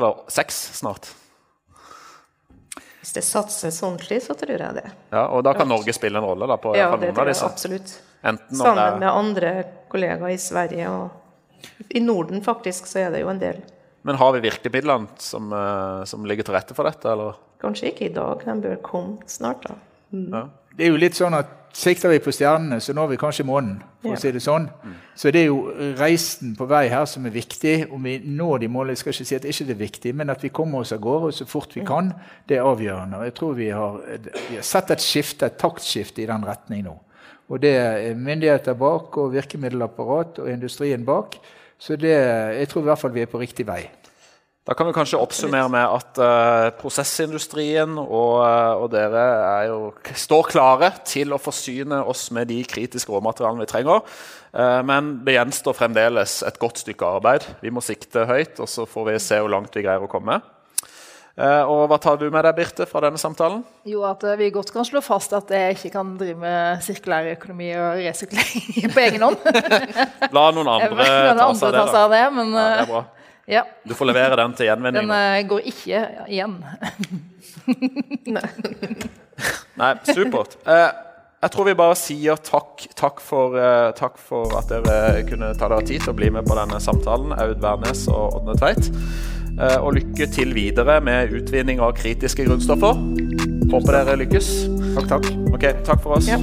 Eller 0.00 0.22
seks 0.32 0.60
snart. 0.80 1.10
Hvis 3.00 3.14
det 3.16 3.22
satses 3.24 3.78
ordentlig, 3.84 4.20
så 4.24 4.36
tror 4.36 4.60
jeg 4.60 4.76
det. 4.76 4.86
Ja, 5.12 5.26
og 5.32 5.44
da 5.46 5.54
kan 5.56 5.68
Norge 5.70 5.92
spille 5.96 6.20
en 6.20 6.26
rolle 6.26 6.48
da, 6.48 6.56
på 6.60 6.74
Ja, 6.76 6.90
noen 6.96 7.16
av 7.16 7.28
disse. 7.30 7.46
absolutt. 7.48 7.94
Om 8.20 8.36
det 8.36 8.58
Sammen 8.58 8.82
er, 8.82 8.98
med 9.00 9.08
andre 9.08 9.52
kollegaer 9.92 10.34
i 10.34 10.40
Sverige 10.40 10.90
og 10.92 11.86
i 11.96 12.00
Norden, 12.04 12.42
faktisk, 12.44 12.88
så 12.88 13.06
er 13.06 13.14
det 13.14 13.22
jo 13.22 13.30
en 13.32 13.40
del. 13.40 13.62
Men 14.02 14.16
har 14.16 14.32
vi 14.32 14.40
virkemidlene 14.48 15.08
som, 15.18 15.52
eh, 15.52 16.04
som 16.04 16.24
ligger 16.24 16.44
til 16.44 16.54
rette 16.54 16.74
for 16.74 16.84
dette? 16.88 17.04
Eller? 17.10 17.34
Kanskje 17.60 17.92
ikke 17.92 18.06
i 18.10 18.14
dag, 18.14 18.44
de 18.44 18.60
bør 18.62 18.76
komme 18.82 19.18
snart, 19.26 19.66
da. 19.68 19.74
Ja. 20.12 20.46
Det 20.76 20.86
er 20.86 20.90
jo 20.94 20.96
litt 21.00 21.18
sånn 21.18 21.34
at 21.38 21.56
Sikter 21.72 22.10
vi 22.10 22.18
på 22.18 22.32
stjernene, 22.34 22.80
så 22.82 22.90
når 22.92 23.12
vi 23.12 23.16
kanskje 23.16 23.44
månen. 23.46 23.76
for 24.02 24.08
Ja. 24.08 24.14
å 24.16 24.18
si 24.18 24.30
det 24.32 24.40
sånn. 24.42 24.68
Så 25.14 25.30
det 25.30 25.42
er 25.42 25.46
jo 25.46 25.70
reisen 25.96 26.56
på 26.56 26.66
vei 26.66 26.88
her 26.88 27.04
som 27.04 27.24
er 27.26 27.30
viktig. 27.30 27.92
Om 27.92 28.02
vi 28.02 28.18
når 28.18 28.58
de 28.60 28.68
målene, 28.68 28.88
jeg 28.90 28.98
skal 28.98 29.12
ikke 29.12 29.26
si 29.26 29.36
at 29.36 29.42
ikke 29.44 29.66
det 29.66 29.76
er 29.76 29.86
viktig, 29.86 30.14
men 30.16 30.30
at 30.30 30.42
vi 30.42 30.48
kommer 30.48 30.80
oss 30.80 30.90
av 30.92 30.98
gårde 30.98 31.32
så 31.32 31.46
fort 31.46 31.72
vi 31.74 31.84
kan, 31.84 32.12
det 32.48 32.56
er 32.56 32.62
avgjørende. 32.62 33.18
Og 33.18 33.24
jeg 33.24 33.34
tror 33.34 33.54
vi 33.54 33.68
har, 33.70 34.00
vi 34.50 34.56
har 34.56 34.62
sett 34.62 34.90
et 34.90 34.98
skifte, 34.98 35.46
et 35.46 35.58
taktskifte 35.58 36.22
i 36.22 36.26
den 36.26 36.42
retning 36.42 36.82
nå. 36.82 36.98
Og 37.50 37.60
det 37.60 37.76
er 37.76 38.14
myndigheter 38.14 38.74
bak, 38.74 39.16
og 39.16 39.32
virkemiddelapparat 39.32 40.38
og 40.40 40.48
industrien 40.48 41.04
bak. 41.04 41.36
Så 41.80 41.96
det, 41.96 42.12
jeg 42.12 42.68
tror 42.68 42.84
i 42.84 42.90
hvert 42.90 43.00
fall 43.00 43.14
vi 43.14 43.24
er 43.24 43.30
på 43.30 43.40
riktig 43.40 43.64
vei. 43.68 43.82
Da 44.68 44.74
kan 44.76 44.86
vi 44.86 44.92
kanskje 44.92 45.18
oppsummere 45.18 45.70
med 45.72 45.82
at 45.82 46.18
uh, 46.20 46.66
prosessindustrien 46.78 47.96
og, 47.98 48.34
uh, 48.44 48.82
og 48.84 48.90
dere 48.92 49.22
er 49.46 49.64
jo, 49.70 49.78
står 50.12 50.50
klare 50.52 50.90
til 51.08 51.32
å 51.32 51.40
forsyne 51.40 52.02
oss 52.04 52.26
med 52.36 52.52
de 52.52 52.60
kritiske 52.68 53.10
råmaterialene 53.10 53.64
vi 53.64 53.70
trenger. 53.72 54.04
Uh, 54.52 54.78
men 54.86 55.14
det 55.24 55.38
gjenstår 55.38 55.78
fremdeles 55.78 56.42
et 56.46 56.60
godt 56.60 56.84
stykke 56.84 57.08
arbeid. 57.16 57.48
Vi 57.64 57.72
må 57.72 57.82
sikte 57.82 58.28
høyt, 58.28 58.60
og 58.60 58.68
så 58.68 58.84
får 58.86 59.08
vi 59.08 59.18
se 59.24 59.40
hvor 59.40 59.50
langt 59.56 59.74
vi 59.74 59.86
greier 59.88 60.04
å 60.04 60.12
komme. 60.12 60.38
Eh, 61.38 61.62
og 61.70 61.86
hva 61.88 61.96
tar 62.02 62.16
du 62.20 62.26
med 62.32 62.42
deg, 62.44 62.56
Birte, 62.58 62.84
fra 62.90 63.00
denne 63.04 63.16
samtalen? 63.20 63.62
Jo, 63.88 64.02
at 64.08 64.24
eh, 64.26 64.34
vi 64.40 64.48
godt 64.52 64.72
kan 64.74 64.84
slå 64.84 65.00
fast 65.04 65.32
at 65.36 65.48
jeg 65.54 65.76
ikke 65.78 65.92
kan 65.94 66.10
drive 66.20 66.36
med 66.42 66.82
sirkulær 66.84 67.30
økonomi 67.36 67.70
og 67.78 68.00
resirkulering 68.02 68.90
på 68.96 69.04
egen 69.06 69.24
hånd. 69.24 69.38
La 70.36 70.48
noen 70.52 70.68
andre 70.74 70.90
La 70.98 71.32
ta 71.38 71.46
andre 71.46 71.54
seg 71.56 71.70
av 71.70 71.72
det. 71.72 71.78
ta 71.78 71.86
seg 71.94 72.00
av 72.02 72.14
det, 72.16 72.24
men 72.36 72.52
Ja, 72.52 72.60
det 72.60 72.66
eh, 72.66 72.82
er 72.82 72.90
bra. 72.90 73.02
ja, 73.56 73.62
Du 73.88 73.94
får 73.98 74.10
levere 74.10 74.36
den 74.42 74.56
til 74.58 74.68
gjenvinning. 74.68 75.06
den 75.06 75.16
eh, 75.16 75.46
går 75.54 75.70
ikke 75.70 76.02
igjen. 76.28 76.58
Nei, 79.80 79.94
supert. 80.10 80.58
Eh, 80.68 80.88
jeg 81.40 81.54
tror 81.54 81.64
vi 81.70 81.74
bare 81.78 81.96
sier 81.96 82.36
takk, 82.44 82.84
takk, 82.98 83.20
for, 83.24 83.54
eh, 83.56 83.90
takk 83.96 84.18
for 84.20 84.52
at 84.58 84.68
dere 84.68 85.22
kunne 85.30 85.54
ta 85.56 85.70
dere 85.72 85.86
tid 85.88 86.02
til 86.04 86.12
å 86.12 86.16
bli 86.18 86.28
med 86.34 86.44
på 86.44 86.56
denne 86.58 86.80
samtalen, 86.84 87.32
Aud 87.40 87.62
Wærnes 87.64 88.02
og 88.12 88.36
Ådne 88.42 88.58
Tveit. 88.60 88.90
Eh, 89.60 89.76
og 89.76 89.92
lykke 89.98 90.26
til 90.32 90.54
videre 90.56 91.00
med 91.04 91.34
utvinning 91.36 91.82
av 91.84 91.92
kritiske 91.98 92.48
grunnstoffer. 92.48 92.96
Håper 93.70 93.98
dere 93.98 94.18
lykkes. 94.22 94.50
Takk, 94.96 95.08
takk. 95.12 95.32
Ok, 95.52 95.70
takk 95.84 96.02
for 96.02 96.16
oss. 96.16 96.30
Ja. 96.30 96.40